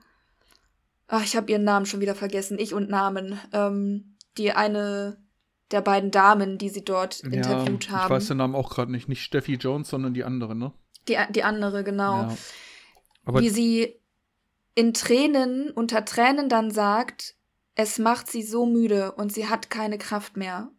[1.13, 2.59] Ach, ich habe ihren Namen schon wieder vergessen.
[2.59, 3.39] Ich und Namen.
[3.53, 5.21] Ähm, die eine
[5.73, 8.05] der beiden Damen, die sie dort ja, interviewt haben.
[8.05, 9.09] Ich weiß den Namen auch gerade nicht.
[9.09, 10.73] Nicht Steffi Jones, sondern die andere, ne?
[11.09, 12.29] Die, die andere, genau.
[13.27, 13.41] Ja.
[13.41, 13.97] Wie sie
[14.75, 17.35] in Tränen, unter Tränen dann sagt,
[17.75, 20.71] es macht sie so müde und sie hat keine Kraft mehr.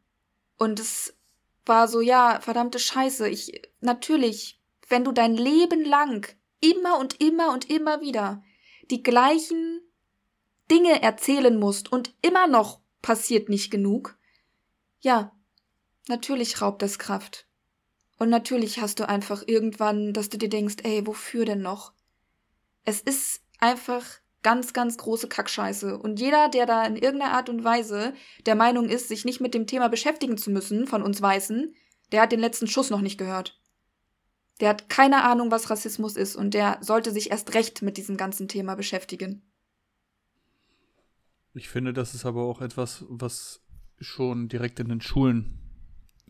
[0.58, 1.18] Und es
[1.66, 6.28] war so, ja, verdammte Scheiße, ich, natürlich, wenn du dein Leben lang
[6.62, 8.44] immer und immer und immer wieder
[8.90, 9.82] die gleichen
[10.72, 14.18] Dinge erzählen musst und immer noch passiert nicht genug,
[15.02, 15.36] ja,
[16.08, 17.46] natürlich raubt das Kraft.
[18.18, 21.94] Und natürlich hast du einfach irgendwann, dass du dir denkst, ey, wofür denn noch?
[22.86, 24.06] Es ist einfach
[24.44, 25.98] ganz, ganz große Kackscheiße.
[25.98, 28.14] Und jeder, der da in irgendeiner Art und Weise
[28.46, 31.76] der Meinung ist, sich nicht mit dem Thema beschäftigen zu müssen, von uns Weißen,
[32.12, 33.60] der hat den letzten Schuss noch nicht gehört.
[34.60, 38.18] Der hat keine Ahnung, was Rassismus ist und der sollte sich erst recht mit diesem
[38.18, 39.51] ganzen Thema beschäftigen.
[41.54, 43.62] Ich finde, das ist aber auch etwas, was
[44.00, 45.60] schon direkt in den Schulen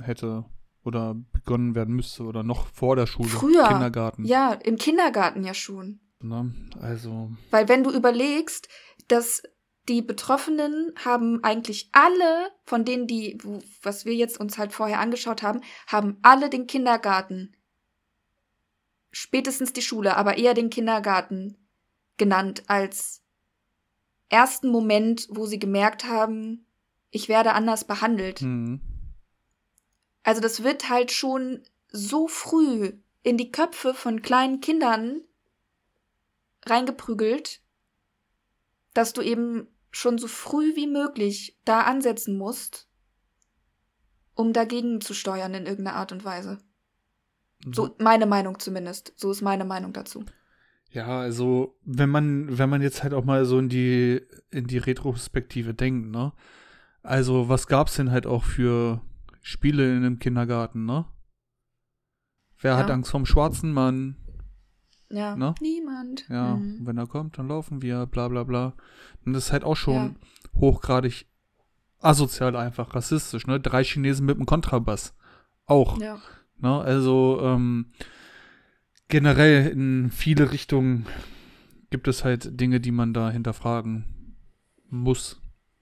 [0.01, 0.45] hätte
[0.83, 3.29] oder begonnen werden müsste oder noch vor der Schule.
[3.29, 3.67] Früher.
[3.67, 4.25] Kindergarten.
[4.25, 5.99] Ja, im Kindergarten ja schon.
[6.21, 6.53] Ne?
[6.79, 7.31] Also.
[7.51, 8.67] Weil wenn du überlegst,
[9.07, 9.43] dass
[9.87, 13.37] die Betroffenen haben eigentlich alle, von denen die,
[13.81, 17.55] was wir jetzt uns halt vorher angeschaut haben, haben alle den Kindergarten,
[19.11, 21.57] spätestens die Schule, aber eher den Kindergarten
[22.17, 23.20] genannt als
[24.31, 26.65] ersten Moment, wo sie gemerkt haben,
[27.11, 28.41] ich werde anders behandelt.
[28.41, 28.79] Mhm.
[30.23, 35.21] Also das wird halt schon so früh in die Köpfe von kleinen Kindern
[36.65, 37.61] reingeprügelt,
[38.93, 42.87] dass du eben schon so früh wie möglich da ansetzen musst,
[44.35, 46.59] um dagegen zu steuern in irgendeiner Art und Weise.
[47.65, 47.73] Mhm.
[47.73, 49.13] So meine Meinung zumindest.
[49.17, 50.23] So ist meine Meinung dazu.
[50.91, 54.21] Ja, also wenn man wenn man jetzt halt auch mal so in die
[54.51, 56.33] in die Retrospektive denkt, ne?
[57.01, 59.01] Also was gab's denn halt auch für
[59.41, 61.05] Spiele in einem Kindergarten, ne?
[62.59, 62.77] Wer ja.
[62.77, 64.17] hat Angst vom schwarzen Mann?
[65.09, 65.55] Ja, ne?
[65.61, 66.27] niemand.
[66.29, 66.85] Ja, mhm.
[66.85, 68.73] wenn er kommt, dann laufen wir, bla bla bla.
[69.25, 69.95] Und das ist halt auch schon
[70.53, 70.59] ja.
[70.59, 71.25] hochgradig
[71.99, 73.59] asozial einfach, rassistisch, ne?
[73.59, 75.13] Drei Chinesen mit einem Kontrabass.
[75.65, 75.99] Auch.
[75.99, 76.19] Ja.
[76.57, 76.79] Ne?
[76.81, 77.91] Also, ähm,
[79.11, 81.05] generell in viele Richtungen
[81.91, 84.35] gibt es halt Dinge, die man da hinterfragen
[84.89, 85.39] muss.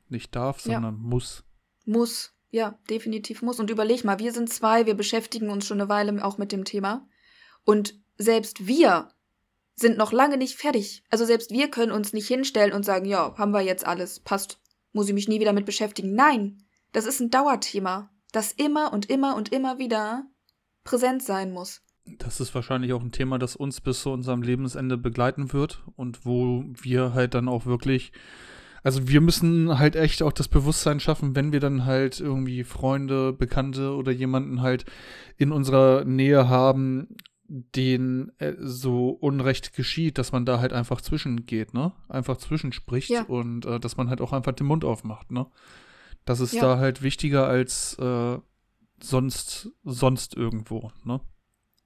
[0.10, 1.02] Nicht darf, sondern ja.
[1.02, 1.44] muss.
[1.86, 3.60] Muss, ja, definitiv muss.
[3.60, 6.66] Und überleg mal, wir sind zwei, wir beschäftigen uns schon eine Weile auch mit dem
[6.66, 7.08] Thema.
[7.64, 9.10] Und selbst wir
[9.76, 11.04] sind noch lange nicht fertig.
[11.10, 14.60] Also selbst wir können uns nicht hinstellen und sagen, ja, haben wir jetzt alles, passt,
[14.92, 16.16] muss ich mich nie wieder mit beschäftigen.
[16.16, 20.26] Nein, das ist ein Dauerthema, das immer und immer und immer wieder
[20.84, 21.84] präsent sein muss.
[22.18, 26.26] Das ist wahrscheinlich auch ein Thema, das uns bis zu unserem Lebensende begleiten wird und
[26.26, 28.12] wo wir halt dann auch wirklich,
[28.84, 33.34] also wir müssen halt echt auch das Bewusstsein schaffen, wenn wir dann halt irgendwie Freunde,
[33.34, 34.86] Bekannte oder jemanden halt
[35.38, 37.16] in unserer Nähe haben,
[37.50, 41.94] den äh, so Unrecht geschieht, dass man da halt einfach zwischengeht, ne?
[42.08, 43.24] Einfach zwischenspricht ja.
[43.24, 45.48] und äh, dass man halt auch einfach den Mund aufmacht, ne?
[46.26, 46.62] Das ist ja.
[46.62, 48.38] da halt wichtiger als äh,
[49.02, 51.22] sonst, sonst irgendwo, ne?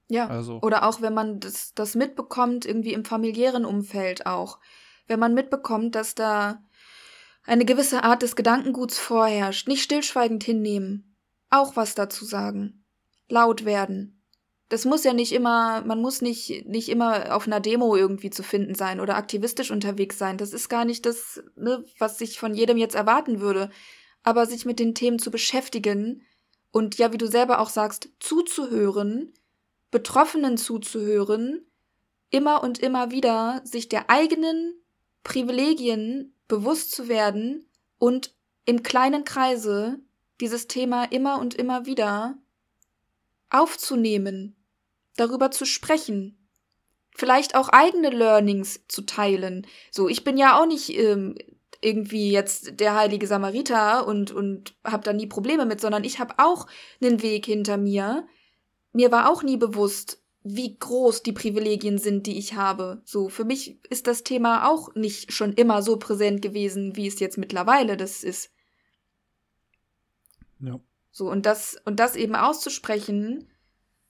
[0.08, 0.28] Ja.
[0.28, 0.60] Also.
[0.62, 4.58] Oder auch wenn man das, das mitbekommt, irgendwie im familiären Umfeld auch.
[5.06, 6.62] Wenn man mitbekommt, dass da
[7.44, 11.16] eine gewisse Art des Gedankenguts vorherrscht, nicht stillschweigend hinnehmen,
[11.50, 12.84] auch was dazu sagen,
[13.28, 14.14] laut werden,
[14.68, 18.42] das muss ja nicht immer, man muss nicht, nicht immer auf einer Demo irgendwie zu
[18.42, 20.38] finden sein oder aktivistisch unterwegs sein.
[20.38, 23.70] Das ist gar nicht das, ne, was sich von jedem jetzt erwarten würde.
[24.22, 26.22] Aber sich mit den Themen zu beschäftigen
[26.72, 29.34] und ja, wie du selber auch sagst, zuzuhören,
[29.94, 31.64] Betroffenen zuzuhören,
[32.30, 34.74] immer und immer wieder sich der eigenen
[35.22, 38.34] Privilegien bewusst zu werden und
[38.64, 40.00] im kleinen Kreise
[40.40, 42.36] dieses Thema immer und immer wieder
[43.50, 44.56] aufzunehmen,
[45.14, 46.44] darüber zu sprechen,
[47.14, 49.64] vielleicht auch eigene Learnings zu teilen.
[49.92, 51.36] So, ich bin ja auch nicht ähm,
[51.80, 56.34] irgendwie jetzt der heilige Samariter und und habe da nie Probleme mit, sondern ich habe
[56.38, 56.66] auch
[57.00, 58.26] einen Weg hinter mir.
[58.94, 63.02] Mir war auch nie bewusst, wie groß die Privilegien sind, die ich habe.
[63.04, 67.18] So, für mich ist das Thema auch nicht schon immer so präsent gewesen, wie es
[67.18, 68.50] jetzt mittlerweile das ist.
[70.60, 70.78] Ja.
[71.10, 73.48] So, und das, und das eben auszusprechen,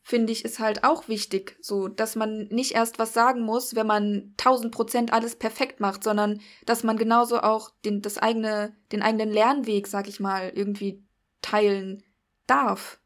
[0.03, 3.87] finde ich, ist halt auch wichtig, so, dass man nicht erst was sagen muss, wenn
[3.87, 9.03] man tausend Prozent alles perfekt macht, sondern dass man genauso auch den, das eigene, den
[9.03, 11.03] eigenen Lernweg, sag ich mal, irgendwie
[11.41, 12.03] teilen
[12.47, 13.01] darf.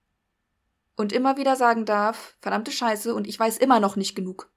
[0.98, 4.50] Und immer wieder sagen darf, verdammte Scheiße, und ich weiß immer noch nicht genug.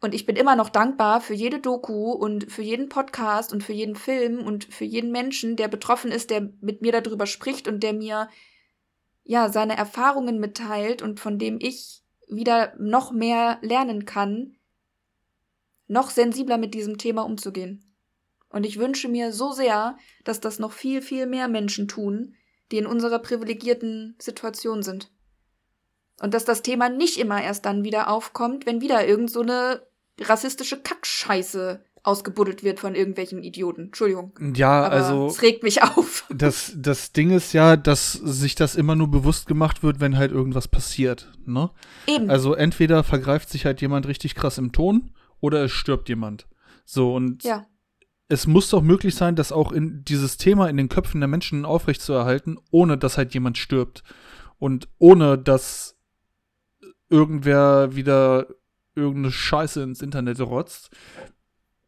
[0.00, 3.72] Und ich bin immer noch dankbar für jede Doku und für jeden Podcast und für
[3.72, 7.84] jeden Film und für jeden Menschen, der betroffen ist, der mit mir darüber spricht und
[7.84, 8.28] der mir
[9.22, 14.56] ja seine Erfahrungen mitteilt und von dem ich wieder noch mehr lernen kann,
[15.86, 17.84] noch sensibler mit diesem Thema umzugehen.
[18.48, 22.34] Und ich wünsche mir so sehr, dass das noch viel, viel mehr Menschen tun,
[22.70, 25.10] die in unserer privilegierten Situation sind.
[26.20, 29.82] Und dass das Thema nicht immer erst dann wieder aufkommt, wenn wieder irgend so eine
[30.20, 33.86] rassistische Kackscheiße ausgebuddelt wird von irgendwelchen Idioten.
[33.86, 34.32] Entschuldigung.
[34.54, 35.26] Ja, Aber also.
[35.26, 36.26] Es regt mich auf.
[36.40, 40.30] Das, das Ding ist ja, dass sich das immer nur bewusst gemacht wird, wenn halt
[40.30, 41.30] irgendwas passiert.
[41.44, 41.70] Ne?
[42.06, 42.30] Eben.
[42.30, 45.10] Also entweder vergreift sich halt jemand richtig krass im Ton
[45.40, 46.46] oder es stirbt jemand.
[46.84, 47.66] So, und ja.
[48.30, 51.64] Es muss doch möglich sein, das auch in dieses Thema in den Köpfen der Menschen
[51.64, 54.04] aufrechtzuerhalten, ohne dass halt jemand stirbt.
[54.58, 55.98] Und ohne dass
[57.08, 58.46] irgendwer wieder
[58.94, 60.90] irgendeine Scheiße ins Internet rotzt.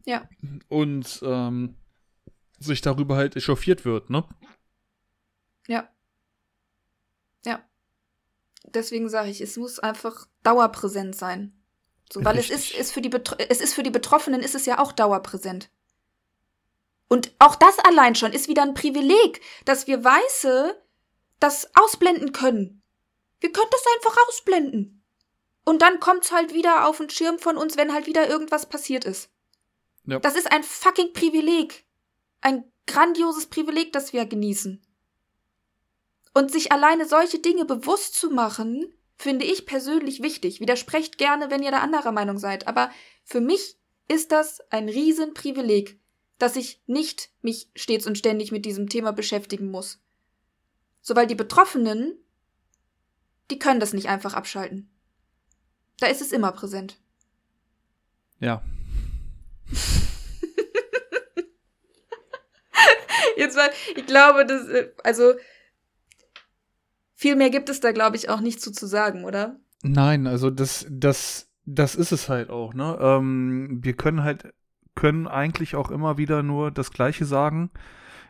[0.04, 0.28] Ja.
[0.66, 1.76] Und ähm,
[2.58, 4.24] sich darüber halt echauffiert wird, ne?
[5.68, 5.88] Ja.
[7.46, 7.62] Ja.
[8.74, 11.52] Deswegen sage ich, es muss einfach dauerpräsent sein.
[12.12, 13.10] So, weil es ist, ist für die
[13.48, 15.70] es ist für die Betroffenen ist es ja auch dauerpräsent.
[17.12, 20.82] Und auch das allein schon ist wieder ein Privileg, dass wir Weiße
[21.40, 22.82] das ausblenden können.
[23.38, 25.04] Wir können das einfach ausblenden.
[25.62, 29.04] Und dann kommt's halt wieder auf den Schirm von uns, wenn halt wieder irgendwas passiert
[29.04, 29.28] ist.
[30.06, 30.20] Ja.
[30.20, 31.84] Das ist ein fucking Privileg.
[32.40, 34.80] Ein grandioses Privileg, das wir genießen.
[36.32, 40.60] Und sich alleine solche Dinge bewusst zu machen, finde ich persönlich wichtig.
[40.60, 42.66] Widersprecht gerne, wenn ihr da anderer Meinung seid.
[42.68, 42.90] Aber
[43.22, 43.76] für mich
[44.08, 46.00] ist das ein Riesenprivileg,
[46.42, 50.00] dass ich nicht mich stets und ständig mit diesem Thema beschäftigen muss.
[51.00, 52.18] So, weil die Betroffenen,
[53.52, 54.90] die können das nicht einfach abschalten.
[56.00, 56.98] Da ist es immer präsent.
[58.40, 58.60] Ja.
[63.36, 65.34] Jetzt mal, ich glaube, das, äh, also,
[67.14, 69.60] viel mehr gibt es da, glaube ich, auch nicht zu, zu sagen, oder?
[69.84, 72.98] Nein, also das, das, das ist es halt auch, ne?
[73.00, 74.52] Ähm, wir können halt,
[74.94, 77.70] können eigentlich auch immer wieder nur das Gleiche sagen,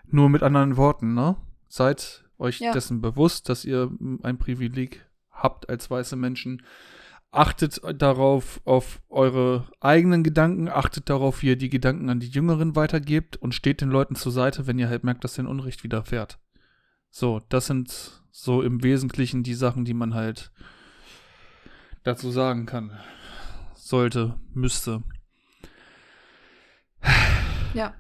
[0.07, 1.37] nur mit anderen Worten, ne?
[1.69, 2.73] Seid euch ja.
[2.73, 3.91] dessen bewusst, dass ihr
[4.23, 6.63] ein Privileg habt als weiße Menschen.
[7.31, 12.77] Achtet darauf, auf eure eigenen Gedanken, achtet darauf, wie ihr die Gedanken an die Jüngeren
[12.77, 16.39] weitergebt und steht den Leuten zur Seite, wenn ihr halt merkt, dass den Unrecht widerfährt.
[17.09, 20.53] So, das sind so im Wesentlichen die Sachen, die man halt
[22.03, 22.99] dazu sagen kann.
[23.75, 25.03] Sollte, müsste.
[27.75, 27.95] Ja.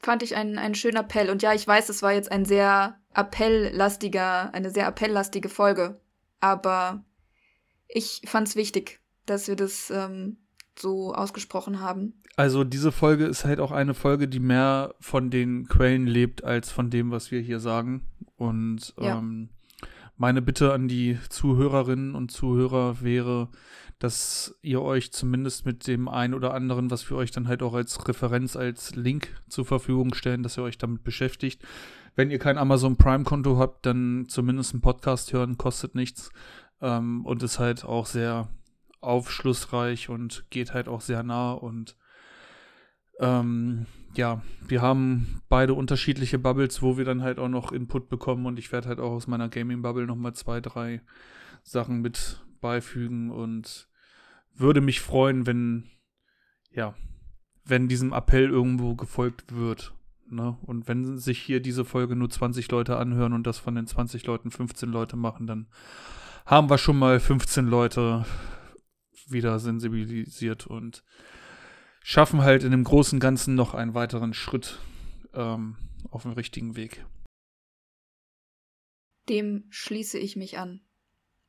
[0.00, 1.28] Fand ich einen, einen schönen Appell.
[1.28, 6.00] Und ja, ich weiß, es war jetzt ein sehr appelllastiger, eine sehr appelllastige Folge.
[6.38, 7.04] Aber
[7.88, 10.36] ich fand es wichtig, dass wir das ähm,
[10.78, 12.22] so ausgesprochen haben.
[12.36, 16.70] Also diese Folge ist halt auch eine Folge, die mehr von den Quellen lebt als
[16.70, 18.06] von dem, was wir hier sagen.
[18.36, 19.18] Und ja.
[19.18, 19.48] ähm,
[20.16, 23.48] meine Bitte an die Zuhörerinnen und Zuhörer wäre,
[23.98, 27.74] dass ihr euch zumindest mit dem einen oder anderen, was wir euch dann halt auch
[27.74, 31.62] als Referenz, als Link zur Verfügung stellen, dass ihr euch damit beschäftigt.
[32.14, 36.30] Wenn ihr kein Amazon Prime-Konto habt, dann zumindest einen Podcast hören, kostet nichts
[36.80, 38.48] ähm, und ist halt auch sehr
[39.00, 41.96] aufschlussreich und geht halt auch sehr nah und
[43.20, 48.46] ähm, ja, wir haben beide unterschiedliche Bubbles, wo wir dann halt auch noch Input bekommen
[48.46, 51.02] und ich werde halt auch aus meiner Gaming-Bubble nochmal zwei, drei
[51.62, 53.87] Sachen mit beifügen und
[54.60, 55.90] würde mich freuen, wenn,
[56.70, 56.94] ja,
[57.64, 59.94] wenn diesem Appell irgendwo gefolgt wird.
[60.30, 60.58] Ne?
[60.62, 64.26] Und wenn sich hier diese Folge nur 20 Leute anhören und das von den 20
[64.26, 65.68] Leuten 15 Leute machen, dann
[66.46, 68.24] haben wir schon mal 15 Leute
[69.28, 71.04] wieder sensibilisiert und
[72.02, 74.78] schaffen halt in dem großen Ganzen noch einen weiteren Schritt
[75.34, 75.76] ähm,
[76.10, 77.04] auf dem richtigen Weg.
[79.28, 80.80] Dem schließe ich mich an.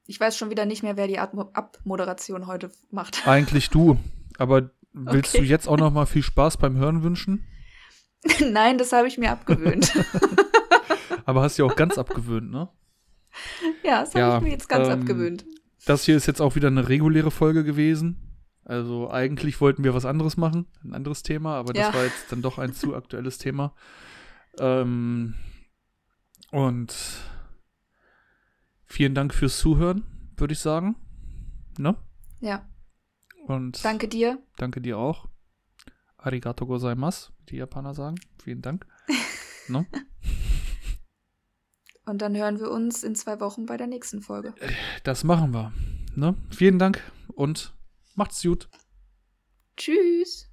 [0.09, 3.27] Ich weiß schon wieder nicht mehr, wer die Abmoderation heute macht.
[3.27, 3.99] Eigentlich du.
[4.39, 5.43] Aber willst okay.
[5.43, 7.45] du jetzt auch noch mal viel Spaß beim Hören wünschen?
[8.39, 9.93] Nein, das habe ich mir abgewöhnt.
[11.25, 12.69] Aber hast du ja auch ganz abgewöhnt, ne?
[13.83, 15.45] Ja, das ja, habe ich mir jetzt ganz ähm, abgewöhnt.
[15.85, 18.41] Das hier ist jetzt auch wieder eine reguläre Folge gewesen.
[18.65, 21.93] Also eigentlich wollten wir was anderes machen, ein anderes Thema, aber das ja.
[21.93, 23.75] war jetzt dann doch ein zu aktuelles Thema.
[24.57, 25.35] Ähm,
[26.49, 26.95] und
[28.89, 30.03] vielen Dank fürs Zuhören,
[30.35, 30.95] würde ich sagen.
[31.77, 31.95] Ne?
[32.41, 32.67] Ja.
[33.47, 34.37] Und danke dir.
[34.57, 35.29] Danke dir auch.
[36.17, 38.19] Arigato gozaimasu, wie die Japaner sagen.
[38.43, 38.85] Vielen Dank.
[39.69, 39.85] ne?
[42.05, 44.53] Und dann hören wir uns in zwei Wochen bei der nächsten Folge.
[45.03, 45.71] Das machen wir.
[46.15, 46.35] Ne?
[46.49, 47.01] Vielen Dank
[47.33, 47.73] und
[48.19, 48.67] Macht's gut.
[49.77, 50.48] Tschüss.